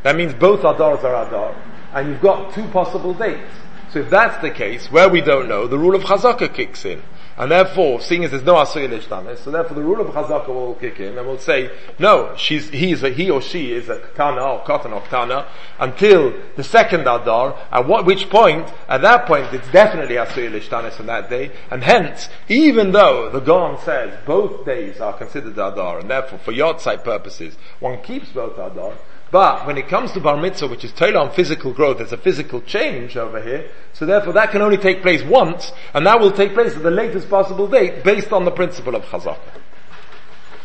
That 0.04 0.16
means 0.16 0.34
both 0.34 0.62
Adars 0.62 1.04
are 1.04 1.28
Adar, 1.28 1.56
and 1.94 2.10
you've 2.10 2.22
got 2.22 2.54
two 2.54 2.68
possible 2.70 3.14
dates. 3.14 3.52
So 3.92 4.00
if 4.00 4.10
that's 4.10 4.42
the 4.42 4.50
case, 4.50 4.92
where 4.92 5.10
we 5.10 5.22
don't 5.22 5.48
know, 5.48 5.68
the 5.68 5.78
rule 5.78 5.96
of 5.96 6.04
Chazaka 6.04 6.54
kicks 6.54 6.86
in. 6.86 7.02
And 7.36 7.52
therefore, 7.52 8.00
seeing 8.00 8.24
as 8.24 8.32
there's 8.32 8.44
no 8.44 8.56
Asuyah 8.56 8.90
Lishtanis, 8.90 9.32
eh, 9.32 9.36
so 9.36 9.50
therefore 9.50 9.76
the 9.76 9.82
rule 9.82 10.02
of 10.02 10.14
Chazaka 10.14 10.50
will 10.50 10.76
kick 10.76 11.00
in 11.00 11.18
and 11.18 11.26
will 11.26 11.40
say, 11.40 11.72
no, 11.98 12.36
she's, 12.38 12.70
he 12.70 12.92
is 12.92 13.02
a, 13.02 13.10
he 13.10 13.32
or 13.32 13.42
she 13.42 13.72
is 13.72 13.90
a 13.90 13.98
Ketana 14.00 14.60
or 14.60 14.64
Katan 14.64 14.92
or 14.92 15.02
Ketana 15.02 15.48
until 15.80 16.34
the 16.56 16.64
second 16.64 17.02
Adar, 17.02 17.58
at 17.72 17.88
what, 17.88 18.06
which 18.06 18.30
point, 18.30 18.72
at 18.88 19.02
that 19.02 19.26
point, 19.26 19.52
it's 19.52 19.72
definitely 19.72 20.16
Asuyah 20.16 20.52
Lishtanis 20.52 20.94
eh, 20.94 21.00
on 21.00 21.06
that 21.08 21.30
day, 21.30 21.52
and 21.72 21.84
hence, 21.84 22.30
even 22.50 22.92
though 22.92 23.32
the 23.32 23.40
Gaon 23.40 23.80
says 23.80 24.16
both 24.28 24.64
days 24.64 25.02
are 25.02 25.14
considered 25.14 25.54
Adar, 25.54 26.00
and 26.00 26.10
therefore 26.10 26.38
for 26.38 26.54
Yotzai 26.54 27.04
purposes, 27.04 27.58
one 27.80 28.00
keeps 28.04 28.30
both 28.30 28.54
Adar, 28.60 28.94
but 29.34 29.66
when 29.66 29.80
it 29.80 29.88
comes 29.88 30.12
to 30.12 30.20
bar 30.20 30.38
mitzvah, 30.38 30.68
which 30.68 30.86
is 30.86 30.92
totally 30.92 31.18
on 31.18 31.32
physical 31.34 31.74
growth, 31.74 31.98
there's 31.98 32.12
a 32.12 32.18
physical 32.18 32.62
change 32.62 33.18
over 33.18 33.42
here. 33.42 33.68
So 33.94 34.06
therefore 34.06 34.34
that 34.34 34.52
can 34.52 34.62
only 34.62 34.78
take 34.78 35.02
place 35.02 35.24
once, 35.24 35.72
and 35.96 36.06
that 36.06 36.20
will 36.20 36.32
take 36.32 36.54
place 36.54 36.76
at 36.76 36.84
the 36.84 36.92
latest 36.92 37.32
possible 37.32 37.68
date 37.68 38.04
based 38.04 38.32
on 38.32 38.46
the 38.46 38.52
principle 38.52 38.94
of 38.94 39.02
chazaka. 39.06 39.60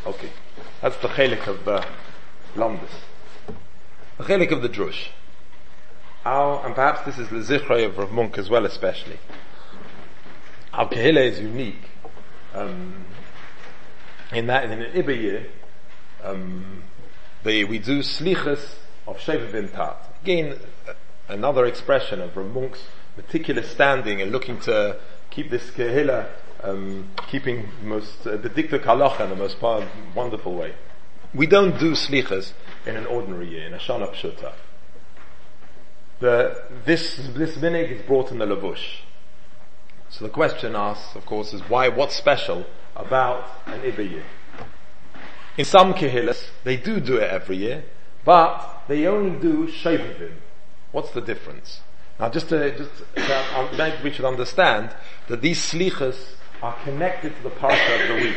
Okay. 0.06 0.28
That's 0.82 0.98
the 0.98 1.08
chelik 1.08 1.46
of 1.46 1.64
the 1.64 1.82
lomdus. 2.56 2.90
The 4.18 4.24
chelik 4.24 4.52
of 4.52 4.60
the 4.60 4.68
drush. 4.68 5.08
Our, 6.26 6.66
and 6.66 6.74
perhaps 6.74 7.06
this 7.06 7.18
is 7.18 7.30
the 7.30 7.36
zichra 7.36 7.86
of 7.86 7.96
Rav 7.96 8.12
Munk 8.12 8.36
as 8.36 8.50
well 8.50 8.66
especially. 8.66 9.18
Our 10.74 10.90
kehila 10.90 11.24
is 11.26 11.40
unique. 11.40 11.88
Um, 12.52 13.06
in 14.30 14.46
that, 14.48 14.64
in 14.64 14.72
an 14.72 14.92
Ibayir, 14.92 15.46
um, 16.22 16.82
they, 17.48 17.64
we 17.64 17.78
do 17.78 18.00
slichas 18.00 18.74
of 19.06 19.16
Shevivim 19.16 19.72
Tat. 19.72 19.96
Again, 20.22 20.58
another 21.28 21.64
expression 21.64 22.20
of 22.20 22.36
Rav 22.36 22.46
Munk's 22.52 22.82
meticulous 23.16 23.70
standing 23.70 24.20
and 24.20 24.30
looking 24.30 24.60
to 24.60 25.00
keep 25.30 25.50
this 25.50 25.70
kehila, 25.70 26.28
um, 26.62 27.08
keeping 27.30 27.70
the 27.80 27.86
most, 27.86 28.26
uh, 28.26 28.36
the 28.36 28.50
dikta 28.50 28.78
kalacha 28.78 29.20
in 29.20 29.30
the 29.30 29.36
most 29.36 29.58
part, 29.58 29.84
wonderful 30.14 30.54
way. 30.54 30.74
We 31.34 31.46
don't 31.46 31.78
do 31.78 31.92
slichas 31.92 32.52
in 32.86 32.96
an 32.96 33.06
ordinary 33.06 33.48
year, 33.48 33.66
in 33.66 33.72
a 33.72 33.78
shana 33.78 34.12
pshuta. 34.14 34.52
The, 36.20 36.64
this, 36.84 37.16
this 37.34 37.56
minig 37.56 37.90
is 37.92 38.02
brought 38.02 38.30
in 38.30 38.40
the 38.40 38.46
lavush. 38.46 39.00
So 40.10 40.26
the 40.26 40.30
question 40.30 40.76
asks, 40.76 41.16
of 41.16 41.24
course, 41.24 41.54
is 41.54 41.62
why, 41.62 41.88
what's 41.88 42.14
special 42.14 42.66
about 42.94 43.48
an 43.66 43.80
Iba 43.80 44.22
in 45.58 45.64
some 45.64 45.92
kehilas, 45.92 46.50
they 46.64 46.76
do 46.76 47.00
do 47.00 47.16
it 47.16 47.28
every 47.30 47.56
year, 47.56 47.84
but 48.24 48.84
they 48.86 49.06
only 49.06 49.38
do 49.38 49.66
Shovavim. 49.66 50.34
What's 50.92 51.10
the 51.10 51.20
difference? 51.20 51.80
Now 52.18 52.30
just 52.30 52.48
to, 52.48 52.76
just 52.78 52.90
to, 53.16 53.34
uh, 53.34 53.68
maybe 53.76 53.96
we 54.04 54.12
should 54.12 54.24
understand 54.24 54.94
that 55.28 55.42
these 55.42 55.60
slichas 55.60 56.34
are 56.62 56.76
connected 56.84 57.36
to 57.36 57.42
the 57.42 57.50
parsha 57.50 58.02
of 58.02 58.08
the 58.08 58.24
week. 58.24 58.36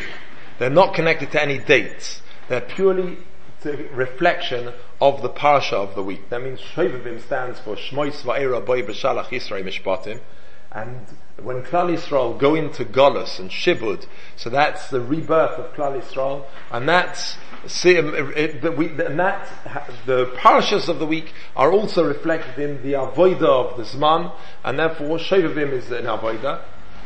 They're 0.59 0.69
not 0.69 0.93
connected 0.93 1.31
to 1.31 1.41
any 1.41 1.59
dates. 1.59 2.21
They're 2.49 2.61
purely 2.61 3.17
a 3.65 3.75
reflection 3.93 4.73
of 4.99 5.21
the 5.21 5.29
parsha 5.29 5.73
of 5.73 5.95
the 5.95 6.03
week. 6.03 6.29
That 6.29 6.41
means 6.41 6.59
Shovavim 6.59 7.21
stands 7.21 7.59
for 7.59 7.75
Shmois 7.75 8.23
Va'era 8.23 8.65
Boy 8.65 8.81
B'Shalach 8.81 9.27
Yisrael 9.27 9.63
Mishpatim. 9.63 10.19
And 10.71 11.05
when 11.41 11.63
Klal 11.63 11.93
Yisrael 11.93 12.37
go 12.37 12.55
into 12.55 12.85
Golos 12.85 13.39
and 13.39 13.49
Shibud, 13.49 14.05
so 14.37 14.49
that's 14.49 14.89
the 14.89 15.01
rebirth 15.01 15.59
of 15.59 15.73
Klal 15.73 16.01
Yisrael, 16.01 16.45
and 16.71 16.87
that's 16.87 17.37
see, 17.67 17.97
um, 17.97 18.13
and 18.13 19.19
that 19.19 19.49
the 20.05 20.25
parashas 20.37 20.87
of 20.87 20.99
the 20.99 21.05
week 21.05 21.33
are 21.55 21.71
also 21.71 22.07
reflected 22.07 22.57
in 22.57 22.81
the 22.83 22.93
avoida 22.93 23.43
of 23.43 23.77
the 23.77 23.83
Zman, 23.83 24.33
and 24.63 24.79
therefore 24.79 25.17
Shovavim 25.17 25.71
is 25.71 25.91
an 25.91 26.05
avoida, 26.05 26.61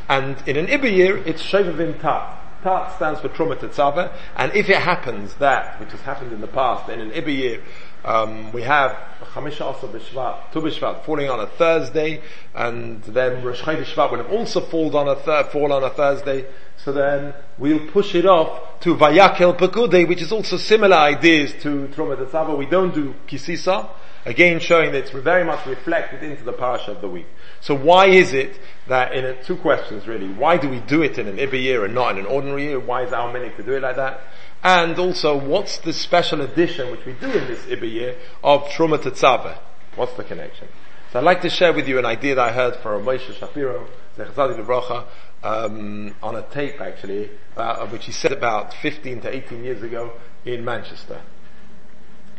and 0.08 0.38
in 0.47 0.58
an 0.58 0.67
Ibiyir 0.67 1.25
it's 1.25 1.41
Shovavim 1.41 1.99
Tat. 1.99 2.41
Tat 2.62 2.95
stands 2.95 3.19
for 3.19 3.30
Truma 3.30 3.58
Tetzava, 3.58 4.15
and 4.36 4.54
if 4.54 4.69
it 4.69 4.78
happens 4.78 5.36
that, 5.36 5.80
which 5.80 5.91
has 5.91 6.01
happened 6.01 6.32
in 6.34 6.41
the 6.41 6.47
past, 6.47 6.88
then 6.88 6.99
in 6.99 7.12
an 7.12 7.23
Ibiyir, 7.23 7.62
um, 8.05 8.51
we 8.53 8.61
have 8.61 8.91
Chamisha 9.33 9.61
also 9.61 9.87
B'Shvat, 9.87 10.51
Tu 10.51 10.61
B'Shvat 10.61 11.03
falling 11.03 11.29
on 11.29 11.39
a 11.39 11.47
Thursday, 11.47 12.21
and 12.53 13.03
then 13.03 13.43
Rosh 13.43 13.61
Shvat 13.61 14.11
will 14.11 14.17
have 14.17 14.31
also 14.31 14.61
fallen 14.61 14.95
on 14.95 15.07
a 15.09 15.15
th- 15.15 15.47
fall 15.47 15.73
on 15.73 15.83
a 15.83 15.89
Thursday. 15.89 16.45
So 16.77 16.91
then 16.91 17.33
we'll 17.57 17.87
push 17.91 18.13
it 18.15 18.25
off 18.25 18.79
to 18.81 18.95
Vayakel 18.95 19.57
Pekude, 19.57 20.07
which 20.07 20.21
is 20.21 20.31
also 20.31 20.57
similar 20.57 20.95
ideas 20.95 21.53
to 21.63 21.87
Truma. 21.87 22.57
We 22.57 22.67
don't 22.67 22.93
do 22.93 23.15
Kisisa, 23.27 23.89
again 24.25 24.59
showing 24.59 24.91
that 24.91 24.99
it's 24.99 25.11
very 25.11 25.43
much 25.43 25.65
reflected 25.65 26.23
into 26.23 26.43
the 26.43 26.53
parasha 26.53 26.91
of 26.91 27.01
the 27.01 27.07
week. 27.07 27.27
So 27.61 27.75
why 27.75 28.07
is 28.07 28.33
it 28.33 28.59
that 28.87 29.13
in 29.13 29.25
a, 29.25 29.41
two 29.43 29.55
questions 29.57 30.07
really, 30.07 30.27
why 30.27 30.57
do 30.57 30.69
we 30.69 30.79
do 30.81 31.01
it 31.01 31.17
in 31.17 31.27
an 31.27 31.37
Iba 31.37 31.61
year 31.61 31.85
and 31.85 31.95
not 31.95 32.11
in 32.11 32.19
an 32.19 32.25
ordinary 32.25 32.65
year? 32.65 32.79
Why 32.79 33.03
is 33.03 33.13
our 33.13 33.31
many 33.31 33.49
to 33.55 33.63
do 33.63 33.73
it 33.73 33.81
like 33.81 33.95
that? 33.95 34.21
And 34.63 34.97
also, 34.97 35.37
what's 35.37 35.77
the 35.79 35.93
special 35.93 36.41
edition 36.41 36.91
which 36.91 37.05
we 37.05 37.13
do 37.13 37.31
in 37.31 37.47
this 37.47 37.61
Iba 37.65 37.91
year 37.91 38.15
of 38.43 38.63
Truma 38.65 38.97
Tetzaveh? 38.97 39.57
What's 39.95 40.13
the 40.13 40.23
connection? 40.23 40.67
So 41.11 41.19
I'd 41.19 41.25
like 41.25 41.41
to 41.41 41.49
share 41.49 41.71
with 41.71 41.87
you 41.87 41.99
an 41.99 42.05
idea 42.05 42.35
that 42.35 42.49
I 42.49 42.51
heard 42.51 42.75
from 42.77 43.05
Moshe 43.05 43.33
Shapiro, 43.35 43.87
Zechazadi 44.17 44.59
Levracha, 44.59 45.05
um, 45.43 46.15
on 46.21 46.35
a 46.35 46.41
tape 46.41 46.81
actually, 46.81 47.29
uh, 47.55 47.87
which 47.87 48.05
he 48.05 48.11
said 48.11 48.31
about 48.31 48.73
15 48.73 49.21
to 49.21 49.33
18 49.33 49.63
years 49.63 49.83
ago 49.83 50.13
in 50.43 50.65
Manchester. 50.65 51.21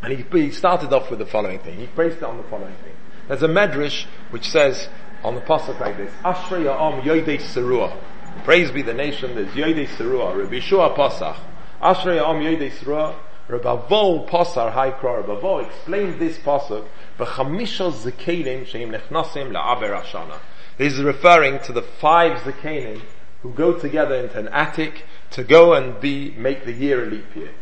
And 0.03 0.13
he, 0.13 0.25
he 0.39 0.51
started 0.51 0.93
off 0.93 1.09
with 1.11 1.21
the 1.21 1.27
following 1.27 1.59
thing. 1.61 1.79
He 1.79 1.87
based 1.87 2.19
it 2.19 2.25
on 2.25 2.37
the 2.37 2.43
following 2.45 2.75
thing. 2.75 2.95
There's 3.29 3.43
a 3.43 3.49
medrash 3.49 4.07
which 4.31 4.51
says 4.51 4.89
on 5.25 5.35
the 5.35 5.41
pasuk 5.41 5.81
like 5.81 5.97
this: 5.97 6.13
Ashrei 6.23 6.65
Ya'am 6.65 7.03
Yodei 7.03 7.41
Serua. 7.41 7.97
Praise 8.45 8.71
be 8.71 8.83
the 8.83 8.95
nation. 8.95 9.35
There's 9.35 9.53
Yodei 9.55 9.89
Serua. 9.89 10.37
Rabbi 10.37 10.61
Shua 10.61 10.95
Pasach. 10.95 11.39
Ashrei 11.81 12.17
Ya'am 12.17 12.41
Yodei 12.41 12.71
Serua. 12.71 13.15
Rabbi 13.49 13.89
Vol 13.89 14.27
Pasar 14.27 14.73
Haikra. 14.73 15.27
Rabbi 15.27 15.69
explained 15.69 16.19
this 16.19 16.39
pasuk. 16.39 16.85
B'chamisha 17.19 17.93
zekelim 17.93 18.67
sheim 18.67 18.91
nechnasim 18.91 19.53
la'aber 19.53 20.03
ashana. 20.03 20.39
This 20.79 20.95
is 20.95 21.03
referring 21.03 21.61
to 21.61 21.73
the 21.73 21.83
five 21.83 22.39
zekelim 22.41 23.03
who 23.43 23.53
go 23.53 23.79
together 23.79 24.17
into 24.17 24.39
an 24.39 24.49
attic 24.49 25.05
to 25.31 25.45
go 25.45 25.75
and 25.75 26.01
be 26.01 26.35
make 26.37 26.65
the 26.65 26.73
year 26.73 27.05
a 27.05 27.07
leap 27.07 27.37
year. 27.37 27.53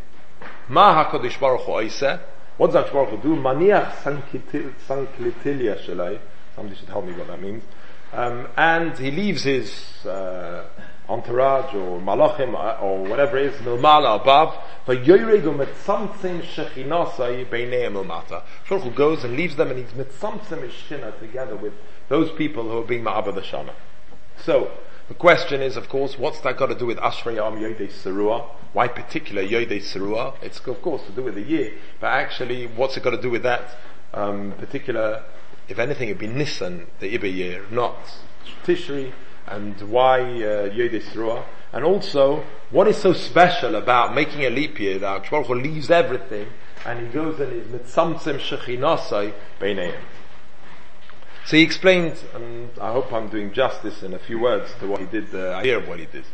Ma 0.69 1.05
HaKadosh 1.05 1.39
Baruch 1.39 1.63
Hu 1.63 2.19
What 2.57 2.73
does 2.73 2.87
HaKadosh 2.87 2.93
Baruch 2.93 3.21
Hu 3.21 3.35
do? 3.35 3.37
Maniach 3.37 3.93
sanklitilia 4.87 5.79
shalai. 5.85 6.19
Somebody 6.57 6.79
should 6.79 6.89
help 6.89 7.05
me 7.05 7.13
what 7.13 7.27
that 7.27 7.43
means. 7.43 7.63
Um, 8.13 8.49
and 8.57 8.97
he 8.97 9.11
leaves 9.11 9.43
his 9.43 10.07
uh, 10.07 10.65
entourage 11.09 11.75
or 11.75 12.01
malachim 12.01 12.55
uh, 12.55 12.81
or 12.81 13.05
whatever 13.05 13.37
it 13.37 13.47
is 13.47 13.61
milmala 13.61 14.21
above. 14.21 14.57
But 14.87 15.05
yoredu 15.05 15.55
mitzamtzim 15.55 16.43
shechinasai 16.43 17.49
beinei 17.49 17.91
milmata. 17.91 18.43
Baruch 18.69 18.95
goes 18.95 19.25
and 19.25 19.37
leaves 19.37 19.57
them, 19.57 19.71
and 19.71 19.79
he's 19.79 19.93
mitzamtzim 19.93 20.71
shechina 20.71 21.19
together 21.19 21.57
with 21.57 21.75
those 22.09 22.31
people 22.33 22.65
who 22.65 22.79
are 22.79 22.85
being 22.85 23.05
ma'abah 23.05 23.35
the 23.35 23.41
shana. 23.41 23.73
So 24.39 24.71
the 25.09 25.15
question 25.15 25.61
is, 25.61 25.77
of 25.77 25.89
course, 25.89 26.19
what's 26.19 26.41
that 26.41 26.57
got 26.57 26.67
to 26.67 26.75
do 26.75 26.87
with 26.87 26.99
Ashrei 26.99 27.37
Am 27.37 27.59
Yodei 27.59 27.91
Serua? 27.91 28.47
Why 28.73 28.89
particular 28.89 29.43
Yodei 29.43 29.83
Serua? 29.83 30.35
It's 30.43 30.59
of 30.67 30.81
course 30.81 31.05
to 31.07 31.13
do 31.13 31.23
with 31.23 31.35
the 31.35 31.43
year, 31.43 31.73
but 32.01 32.09
actually, 32.09 32.67
what's 32.67 32.97
it 32.97 33.03
got 33.03 33.11
to 33.11 33.21
do 33.21 33.31
with 33.31 33.43
that 33.43 33.77
um, 34.15 34.53
particular? 34.59 35.25
If 35.69 35.79
anything, 35.79 36.09
it'd 36.09 36.19
be 36.19 36.29
Nissan, 36.29 36.87
the 37.01 37.17
Iber 37.17 37.35
year, 37.35 37.65
not 37.71 37.97
Tishri, 38.65 39.13
and 39.47 39.81
why 39.91 40.21
uh, 40.21 40.69
Yodei 40.71 41.45
And 41.73 41.85
also, 41.85 42.45
what 42.71 42.89
is 42.89 42.97
so 42.97 43.13
special 43.13 43.75
about 43.75 44.15
making 44.15 44.45
a 44.45 44.51
leap 44.51 44.79
year 44.81 44.99
that 44.99 45.31
Baruch 45.31 45.49
leaves 45.51 45.91
everything 45.91 46.49
and 46.87 47.07
he 47.07 47.13
goes 47.13 47.41
and 47.41 47.53
is 47.53 47.67
mitzamtzim 47.69 48.39
shechinasai 48.39 49.33
beineim? 49.61 50.01
So 51.47 51.59
he 51.59 51.63
explained, 51.63 52.17
and 52.35 52.71
I 52.81 52.93
hope 52.93 53.13
I'm 53.13 53.29
doing 53.29 53.53
justice 53.53 54.03
in 54.03 54.15
a 54.15 54.19
few 54.19 54.39
words 54.39 54.73
to 54.81 54.87
what 54.87 55.01
he 55.01 55.07
did, 55.07 55.31
the 55.31 55.55
idea 55.55 55.77
of 55.77 55.87
what 55.87 55.99
he 55.99 56.07
did. 56.07 56.25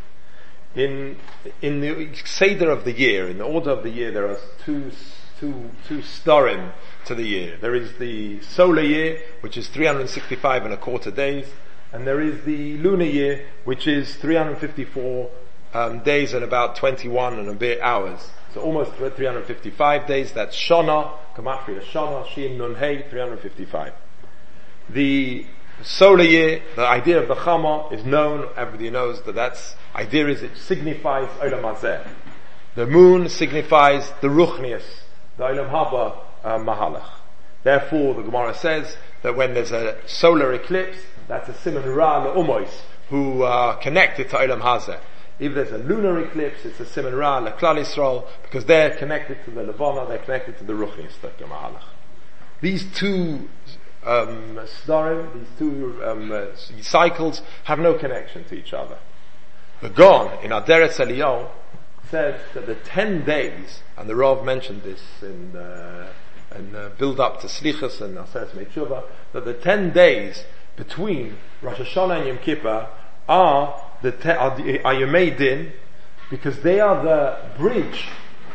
In, 0.73 1.17
in 1.61 1.81
the 1.81 2.15
Seder 2.23 2.69
of 2.69 2.85
the 2.85 2.93
year, 2.93 3.27
in 3.27 3.39
the 3.39 3.43
order 3.43 3.71
of 3.71 3.83
the 3.83 3.89
year, 3.89 4.11
there 4.11 4.29
are 4.29 4.37
two, 4.63 4.89
two, 5.37 5.69
two 5.85 5.97
starim 5.97 6.71
to 7.05 7.13
the 7.13 7.25
year. 7.25 7.57
There 7.59 7.75
is 7.75 7.97
the 7.97 8.39
solar 8.41 8.83
year, 8.83 9.21
which 9.41 9.57
is 9.57 9.67
365 9.67 10.63
and 10.63 10.73
a 10.73 10.77
quarter 10.77 11.11
days, 11.11 11.47
and 11.93 12.07
there 12.07 12.21
is 12.21 12.43
the 12.45 12.77
lunar 12.77 13.05
year, 13.05 13.45
which 13.65 13.87
is 13.87 14.15
354 14.15 15.29
um, 15.73 15.99
days 15.99 16.33
and 16.33 16.43
about 16.43 16.75
21 16.75 17.39
and 17.39 17.49
a 17.49 17.53
bit 17.53 17.81
hours. 17.81 18.29
So 18.53 18.61
almost 18.61 18.93
355 18.93 20.07
days. 20.07 20.31
That's 20.31 20.55
Shana, 20.55 21.11
Kamatri 21.35 21.81
Shana, 21.81 22.27
Shin 22.27 22.57
Nun 22.57 22.75
Hey, 22.75 23.05
355. 23.09 23.93
The 24.89 25.45
solar 25.83 26.23
year, 26.23 26.61
the 26.75 26.85
idea 26.85 27.21
of 27.21 27.27
the 27.27 27.35
Chama 27.35 27.91
is 27.91 28.03
known, 28.05 28.49
everybody 28.57 28.89
knows 28.89 29.21
that 29.23 29.35
that's, 29.35 29.75
idea 29.95 30.27
is 30.27 30.43
it 30.43 30.57
signifies 30.57 31.29
Olam. 31.39 32.07
The 32.75 32.85
moon 32.85 33.29
signifies 33.29 34.11
the 34.21 34.27
Ruchnius, 34.27 34.83
the 35.37 35.43
Olam 35.43 35.69
Haba 35.69 36.17
uh, 36.43 36.57
Mahalach. 36.57 37.09
Therefore, 37.63 38.15
the 38.15 38.23
Gemara 38.23 38.55
says 38.55 38.97
that 39.21 39.35
when 39.35 39.53
there's 39.53 39.71
a 39.71 39.97
solar 40.07 40.53
eclipse, 40.53 40.97
that's 41.31 41.47
a 41.47 41.53
Simon 41.53 41.87
Ra 41.89 42.35
Umois, 42.35 42.69
who 43.09 43.43
are 43.43 43.77
connected 43.77 44.29
to 44.31 44.35
Olam 44.35 44.59
Hazeh. 44.59 44.99
If 45.39 45.55
there's 45.55 45.71
a 45.71 45.77
lunar 45.77 46.19
eclipse, 46.19 46.65
it's 46.65 46.81
a 46.81 46.85
Simon 46.85 47.15
Ra 47.15 47.39
Klal 47.57 47.79
Yisrael, 47.79 48.27
because 48.43 48.65
they're 48.65 48.97
connected 48.97 49.37
to 49.45 49.51
the 49.51 49.63
Levana, 49.63 50.05
they're 50.09 50.17
connected 50.17 50.57
to 50.57 50.65
the 50.65 50.73
Mahalach. 50.73 51.83
These 52.59 52.83
two 52.93 53.47
um, 54.05 54.55
these 54.55 55.47
two 55.57 56.01
um, 56.03 56.31
uh, 56.33 56.47
cycles 56.81 57.41
have 57.63 57.79
no 57.79 57.93
connection 57.93 58.43
to 58.45 58.55
each 58.55 58.73
other. 58.73 58.97
The 59.81 59.89
Gon 59.89 60.43
in 60.43 60.51
Aderet 60.51 60.97
Eliyahu 60.97 61.49
says 62.09 62.41
that 62.53 62.65
the 62.65 62.75
ten 62.75 63.23
days, 63.23 63.79
and 63.97 64.09
the 64.09 64.17
Rav 64.17 64.43
mentioned 64.43 64.83
this 64.83 65.01
in 65.21 65.55
uh, 65.55 66.11
and 66.51 66.75
uh, 66.75 66.89
build 66.97 67.21
up 67.21 67.39
to 67.39 67.47
Slichas 67.47 68.01
and 68.01 68.17
Aseres 68.17 68.49
Meitzhuva, 68.49 69.03
that 69.31 69.45
the 69.45 69.53
ten 69.53 69.91
days 69.93 70.43
between 70.81 71.37
Rosh 71.61 71.77
Hashanah 71.77 72.17
and 72.17 72.27
Yom 72.27 72.37
Kippur 72.39 72.87
are 73.29 73.81
the 74.01 74.11
te- 74.11 74.31
are, 74.31 75.37
Din, 75.37 75.73
because 76.31 76.61
they 76.61 76.79
are 76.79 77.03
the 77.03 77.37
bridge 77.55 78.07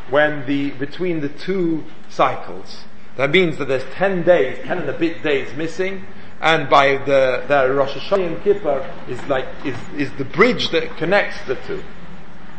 when 0.09 0.45
the 0.45 0.71
between 0.71 1.21
the 1.21 1.29
two 1.29 1.85
cycles. 2.09 2.83
That 3.15 3.31
means 3.31 3.57
that 3.59 3.69
there's 3.69 3.89
10 3.93 4.23
days, 4.23 4.57
10 4.65 4.79
and 4.79 4.89
a 4.89 4.97
bit 4.97 5.23
days 5.23 5.55
missing, 5.55 6.05
and 6.41 6.69
by 6.69 6.97
the, 6.97 7.45
the 7.47 7.73
Rosh 7.73 7.95
Hashanah 7.95 8.27
and 8.27 8.43
Kippur 8.43 8.93
is 9.07 9.21
like, 9.23 9.47
is, 9.65 9.77
is 9.97 10.11
the 10.17 10.25
bridge 10.25 10.69
that 10.71 10.97
connects 10.97 11.37
the 11.47 11.55
two. 11.55 11.81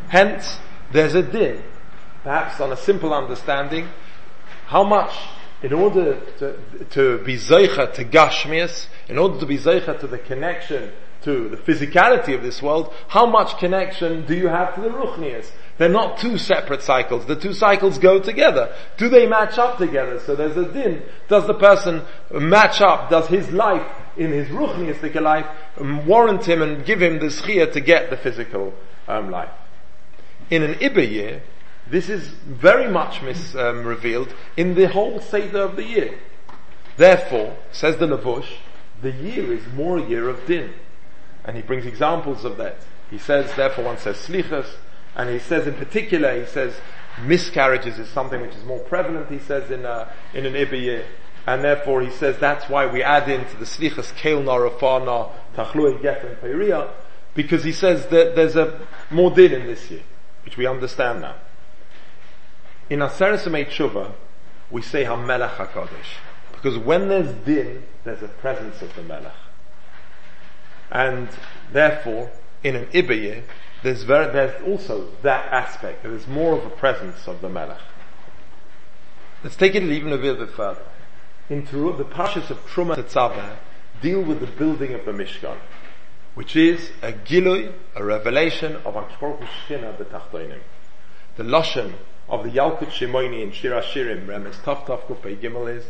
Hence, 0.09 0.59
there's 0.93 1.15
a 1.15 1.23
din. 1.23 1.63
Perhaps 2.25 2.59
on 2.61 2.73
a 2.73 2.77
simple 2.77 3.13
understanding, 3.13 3.89
how 4.67 4.83
much 4.83 5.13
in 5.63 5.73
order 5.73 6.21
to, 6.39 6.85
to 6.91 7.25
be 7.25 7.37
zeicha 7.37 7.93
to 7.95 8.05
gashmias, 8.05 8.87
in 9.09 9.19
order 9.19 9.39
to 9.41 9.47
be 9.47 9.59
zeicha 9.59 9.99
to 10.01 10.07
the 10.07 10.19
connection 10.19 10.93
to 11.23 11.49
the 11.49 11.57
physicality 11.57 12.35
of 12.35 12.43
this 12.43 12.63
world, 12.63 12.93
how 13.09 13.27
much 13.27 13.59
connection 13.59 14.25
do 14.27 14.37
you 14.37 14.49
have 14.49 14.75
to 14.77 14.81
the 14.81 14.89
ruchnias? 14.89 15.51
They're 15.77 15.89
not 15.89 16.19
two 16.19 16.39
separate 16.39 16.83
cycles. 16.83 17.27
The 17.27 17.37
two 17.37 17.53
cycles 17.53 17.99
go 17.99 18.21
together. 18.21 18.75
Do 18.97 19.09
they 19.09 19.27
match 19.27 19.59
up 19.59 19.79
together? 19.79 20.21
So 20.21 20.35
there's 20.35 20.57
a 20.57 20.73
din. 20.73 21.03
Does 21.29 21.47
the 21.47 21.55
person 21.55 22.03
match 22.33 22.81
up? 22.81 23.11
Does 23.11 23.29
his 23.29 23.51
life 23.51 23.87
in 24.17 24.33
his 24.33 24.49
ruchniistic 24.49 25.15
life 25.21 25.47
warrant 26.07 26.45
him 26.47 26.63
and 26.63 26.85
give 26.85 27.01
him 27.01 27.21
the 27.21 27.27
schia 27.27 27.73
to 27.73 27.81
get 27.81 28.11
the 28.11 28.17
physical 28.17 28.75
um, 29.07 29.31
life? 29.31 29.51
In 30.51 30.63
an 30.63 30.75
Iber 30.75 31.09
year, 31.09 31.43
this 31.91 32.09
is 32.09 32.29
very 32.29 32.91
much 32.91 33.23
mis, 33.23 33.55
um, 33.55 33.85
revealed 33.85 34.33
in 34.57 34.75
the 34.75 34.89
whole 34.89 35.21
Seder 35.21 35.63
of 35.63 35.77
the 35.77 35.85
year. 35.85 36.19
Therefore, 36.97 37.57
says 37.73 37.97
the 37.97 38.07
Lavush, 38.07 38.57
the 39.01 39.13
year 39.13 39.53
is 39.53 39.67
more 39.75 39.99
a 39.99 40.05
year 40.05 40.29
of 40.29 40.45
din. 40.47 40.75
And 41.45 41.57
he 41.57 41.63
brings 41.63 41.87
examples 41.87 42.45
of 42.45 42.57
that. 42.59 42.77
He 43.11 43.19
says, 43.19 43.55
therefore 43.55 43.85
one 43.85 43.99
says 43.99 44.17
slichas, 44.17 44.69
and 45.17 45.31
he 45.31 45.39
says 45.39 45.67
in 45.67 45.75
particular, 45.75 46.39
he 46.39 46.47
says 46.47 46.75
miscarriages 47.25 47.99
is 47.99 48.09
something 48.09 48.41
which 48.41 48.55
is 48.55 48.65
more 48.65 48.81
prevalent, 48.81 49.31
he 49.31 49.39
says 49.39 49.71
in, 49.71 49.85
a, 49.85 50.13
in 50.35 50.45
an 50.45 50.55
Iber 50.55 51.05
And 51.47 51.65
therefore 51.65 52.03
he 52.03 52.11
says 52.11 52.39
that's 52.39 52.69
why 52.69 52.87
we 52.87 53.03
add 53.03 53.29
into 53.29 53.57
the 53.57 53.65
Slichas 53.65 54.15
Kel 54.17 54.43
Narafana 54.43 55.31
Tachlui 55.55 56.01
Gefen 56.01 56.37
Peiria, 56.41 56.91
because 57.35 57.65
he 57.65 57.73
says 57.73 58.07
that 58.09 58.37
there's 58.37 58.57
a 58.57 58.87
more 59.11 59.31
din 59.31 59.53
in 59.53 59.67
this 59.67 59.91
year, 59.91 60.03
which 60.45 60.57
we 60.57 60.67
understand 60.67 61.23
now. 61.23 61.37
In 62.91 63.01
Aseres 63.01 63.45
Tshuva, 63.45 64.13
we 64.71 64.83
say 64.83 65.05
HaMelech 65.05 65.57
HaKadosh. 65.57 66.17
Because 66.53 66.79
when 66.79 67.09
there's 67.09 67.33
din, 67.45 67.85
there's 68.05 68.23
a 68.23 68.29
presence 68.29 68.83
of 68.83 68.95
the 68.97 69.03
Melech. 69.03 69.33
And 70.91 71.29
therefore, 71.73 72.31
in 72.65 72.75
an 72.75 72.87
Iber 72.87 73.43
there's, 73.83 74.07
there's 74.07 74.63
also 74.63 75.09
that 75.23 75.53
aspect. 75.53 76.03
There's 76.03 76.27
more 76.27 76.59
of 76.59 76.65
a 76.67 76.71
presence 76.71 77.29
of 77.29 77.41
the 77.41 77.49
Melech. 77.49 77.81
Let's 79.45 79.55
take 79.55 79.77
it 79.77 79.85
even 79.85 80.13
a 80.13 80.17
little 80.17 80.47
bit 80.47 80.55
further. 80.55 80.83
In 81.49 81.65
Teru, 81.65 81.97
the 81.97 82.05
Pashas 82.05 82.51
of 82.51 82.59
Truma 82.67 82.97
Tetzaveh 82.97 83.57
deal 84.03 84.21
with 84.21 84.41
the 84.41 84.47
building 84.47 84.95
of 84.95 85.05
the 85.05 85.13
Mishkan, 85.13 85.59
which 86.35 86.57
is 86.57 86.91
a 87.03 87.13
gilui, 87.13 87.73
a 87.95 88.05
revelation 88.05 88.77
of 88.85 88.95
Akshkorku 88.95 89.47
Shechina 89.69 89.97
B'tachtoinim. 89.97 90.61
The 91.37 91.45
Lashon 91.45 91.95
of 92.29 92.45
the 92.45 92.51
Yalkut 92.51 92.89
Shimoni 92.89 93.43
in 93.43 93.53
Shir 93.53 93.71
Hashirim, 93.81 94.27
Remes 94.27 94.63
Tav 94.63 94.87
Tav 94.87 95.07
Kufay 95.07 95.39
Gimel 95.41 95.75
is 95.75 95.85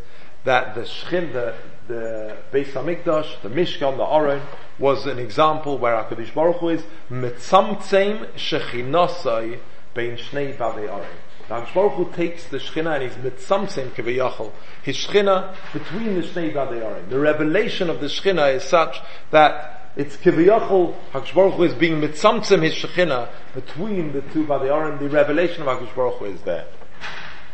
that 0.45 0.75
the 0.75 0.83
Shechin, 0.83 1.33
the, 1.33 1.55
the 1.89 2.37
Beis 2.53 2.69
Hamikdash, 2.69 3.43
the 3.43 3.49
Mishkan, 3.49 3.97
the 3.97 4.05
Aron, 4.05 4.43
was 4.79 5.07
an 5.07 5.19
example 5.19 5.79
where 5.79 5.95
HaKadosh 6.05 6.33
Baruch 6.33 6.57
Hu 6.57 6.69
is 6.69 6.83
mitzamtzeim 7.11 8.29
shechinosai 8.35 9.59
bein 9.95 10.17
shnei 10.17 10.57
bavei 10.57 10.89
Aron. 10.89 11.07
HaKadosh 11.49 11.75
Baruch 11.75 11.93
Hu 11.95 12.13
takes 12.13 12.45
the 12.45 12.59
Shechina 12.59 12.95
and 12.95 13.03
he's 13.03 13.15
mitzamtzeim 13.15 13.91
keviyachol. 13.91 14.53
His 14.83 14.97
Shechina 14.97 15.55
between 15.73 16.15
the 16.15 16.23
shnei 16.23 16.55
bavei 16.55 16.85
Aron. 16.85 17.11
The 17.11 17.19
revelation 17.19 17.91
of 17.91 18.01
the 18.01 18.07
Shechina 18.07 18.55
is 18.55 18.63
such 18.63 19.01
that 19.33 19.78
it's 19.97 20.17
kiviyachol, 20.17 20.95
HaKadosh 21.13 21.35
Baruch 21.35 21.55
Hu 21.55 21.65
is 21.65 21.75
being 21.75 22.01
mitzamtzim 22.01 22.63
his 22.63 22.75
Shekhinah 22.75 23.29
between 23.55 24.13
the 24.13 24.21
two 24.21 24.45
Badiyarim, 24.45 24.99
the 24.99 25.09
revelation 25.09 25.63
of 25.63 25.69
HaKadosh 25.69 25.95
Baruch 25.95 26.19
Hu 26.19 26.25
is 26.27 26.43
there. 26.43 26.67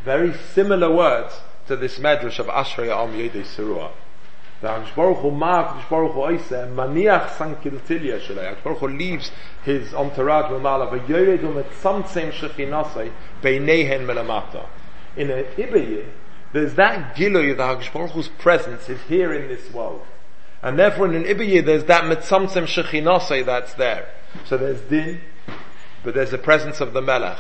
Very 0.05 0.35
similar 0.35 0.94
words 0.94 1.35
to 1.66 1.77
this 1.77 1.99
medrash 1.99 2.38
of 2.38 2.47
Ashrei 2.47 2.90
Am 2.90 3.14
Yedei 3.14 3.44
Serua. 3.44 3.90
The 4.61 4.68
HaKadosh 4.68 4.94
Baruch 4.94 5.18
Hu 5.18 5.31
ma 5.31 5.64
HaKadosh 5.64 5.88
Baruch 5.88 6.12
Hu 6.12 6.20
oise, 6.20 6.51
maniach 6.51 7.29
sankiltilya 7.37 8.20
shalei. 8.20 8.55
HaKadosh 8.55 8.62
Baruch 8.62 8.79
Hu 8.79 8.88
leaves 8.88 9.31
his 9.64 9.94
entourage 9.94 10.51
v'mala 10.51 10.90
v'yored 10.90 11.40
u'metzamtzim 11.40 12.33
Shekhinasai 12.33 13.11
beinehen 13.42 14.05
melamata. 14.05 14.66
In 15.16 15.31
a 15.31 15.44
Ibayeh, 15.44 16.09
there's 16.53 16.75
that 16.75 17.16
Giloy, 17.16 17.57
the 17.57 17.62
HaKadosh 17.62 17.92
Baruch 17.92 18.11
Hu's 18.11 18.29
presence 18.29 18.88
is 18.88 19.01
here 19.03 19.33
in 19.33 19.49
this 19.49 19.73
world. 19.73 20.03
And 20.64 20.79
therefore 20.79 21.07
in 21.07 21.14
an 21.14 21.24
Ibayeh 21.24 21.64
there's 21.64 21.85
that 21.85 22.05
Mitzamtzem 22.05 22.64
Shechinase 22.64 23.44
that's 23.44 23.74
there. 23.74 24.09
So 24.46 24.57
there's 24.57 24.81
Din, 24.81 25.20
but 26.03 26.14
there's 26.14 26.31
the 26.31 26.38
presence 26.38 26.81
of 26.81 26.94
the 26.94 27.03
Melech. 27.03 27.38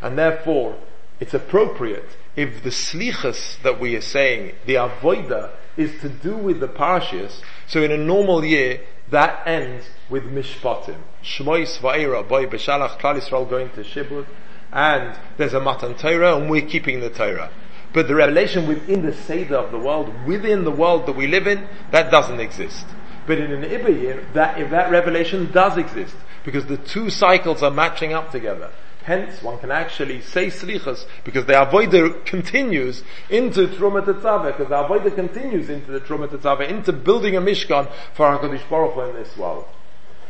And 0.00 0.16
therefore, 0.16 0.78
it's 1.18 1.34
appropriate 1.34 2.16
if 2.36 2.62
the 2.62 2.70
slichas 2.70 3.60
that 3.62 3.80
we 3.80 3.96
are 3.96 4.00
saying, 4.00 4.54
the 4.66 4.74
avoida, 4.74 5.50
is 5.76 6.00
to 6.00 6.08
do 6.08 6.36
with 6.36 6.60
the 6.60 6.68
parshas, 6.68 7.40
so 7.66 7.82
in 7.82 7.90
a 7.90 7.96
normal 7.96 8.44
year, 8.44 8.80
that 9.10 9.46
ends 9.46 9.86
with 10.08 10.24
mishpatim. 10.24 10.96
Shmois 11.22 11.78
va'era, 11.80 12.26
boy 12.26 12.46
b'shalach, 12.46 12.98
Klal 12.98 13.20
Yisrael 13.20 13.50
going 13.50 13.70
to 13.70 13.82
Shibud, 13.82 14.26
and 14.72 15.18
there's 15.36 15.54
a 15.54 15.60
Matan 15.60 15.94
Torah, 15.94 16.36
and 16.36 16.48
we're 16.48 16.66
keeping 16.66 17.00
the 17.00 17.10
Torah. 17.10 17.50
But 17.92 18.06
the 18.06 18.14
revelation 18.14 18.68
within 18.68 19.04
the 19.04 19.12
Seder 19.12 19.56
of 19.56 19.72
the 19.72 19.78
world, 19.78 20.12
within 20.26 20.64
the 20.64 20.70
world 20.70 21.06
that 21.06 21.16
we 21.16 21.26
live 21.26 21.46
in, 21.46 21.66
that 21.90 22.10
doesn't 22.10 22.38
exist. 22.38 22.86
But 23.26 23.38
in 23.38 23.52
an 23.52 23.62
Ibayir, 23.62 24.32
that, 24.34 24.60
if 24.60 24.70
that 24.70 24.90
revelation 24.90 25.50
does 25.52 25.76
exist, 25.76 26.14
because 26.44 26.66
the 26.66 26.76
two 26.76 27.10
cycles 27.10 27.62
are 27.62 27.70
matching 27.70 28.12
up 28.12 28.30
together. 28.30 28.70
Hence, 29.02 29.42
one 29.42 29.58
can 29.58 29.70
actually 29.70 30.20
say 30.20 30.48
slichas 30.48 31.06
because 31.24 31.46
the 31.46 31.54
avodah 31.54 32.24
continues 32.26 33.02
into 33.30 33.66
Truma 33.66 34.04
Tetzaveh, 34.04 34.56
because 34.56 34.68
the 34.68 34.74
avodah 34.74 35.14
continues 35.14 35.70
into 35.70 35.90
the 35.90 36.00
Truma 36.00 36.28
Tetzaveh, 36.28 36.68
into 36.68 36.92
building 36.92 37.34
a 37.34 37.40
Mishkan 37.40 37.90
for 38.14 38.26
HaKadosh 38.26 38.68
Baruch 38.68 38.94
Hu 38.94 39.00
in 39.00 39.16
this 39.16 39.36
world. 39.36 39.64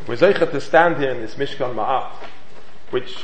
We're 0.06 0.16
zeicha 0.16 0.50
to 0.50 0.60
stand 0.60 0.98
here 0.98 1.10
in 1.10 1.20
this 1.20 1.34
Mishkan 1.34 1.74
Ma'at, 1.74 2.12
which, 2.90 3.16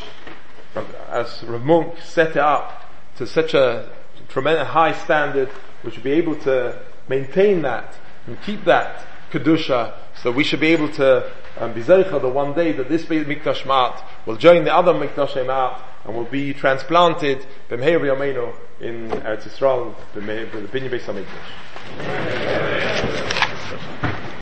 as 1.08 1.42
Rav 1.44 1.62
Munk 1.62 1.98
set 2.00 2.30
it 2.30 2.36
up 2.38 2.82
to 3.16 3.26
such 3.26 3.54
a 3.54 3.88
tremendous 4.28 4.68
high 4.68 4.92
standard, 4.92 5.50
we 5.84 5.90
should 5.90 6.02
be 6.02 6.12
able 6.12 6.36
to 6.40 6.80
maintain 7.08 7.62
that 7.62 7.94
and 8.26 8.40
keep 8.42 8.64
that 8.64 9.06
kedusha, 9.30 9.94
so 10.14 10.30
we 10.30 10.44
should 10.44 10.60
be 10.60 10.68
able 10.68 10.88
to 10.92 11.30
um, 11.58 11.72
be 11.72 11.82
zeicha 11.82 12.20
the 12.20 12.28
one 12.28 12.52
day 12.54 12.72
that 12.72 12.88
this 12.88 13.04
Mikdash 13.06 13.62
Ma'at 13.62 14.02
will 14.26 14.36
join 14.36 14.64
the 14.64 14.74
other 14.74 14.92
Mikdash 14.92 15.34
Ma'at 15.34 15.80
and 16.04 16.14
will 16.14 16.24
be 16.24 16.52
transplanted 16.52 17.46
b'meir 17.68 17.98
v'yameinu 18.00 18.54
in 18.80 19.08
Eretz 19.08 19.44
Yisrael, 19.44 19.94
b'meir 20.14 20.46
b'pinyin 20.50 20.90
Beis 20.90 21.04
HaMikdash. 21.04 21.26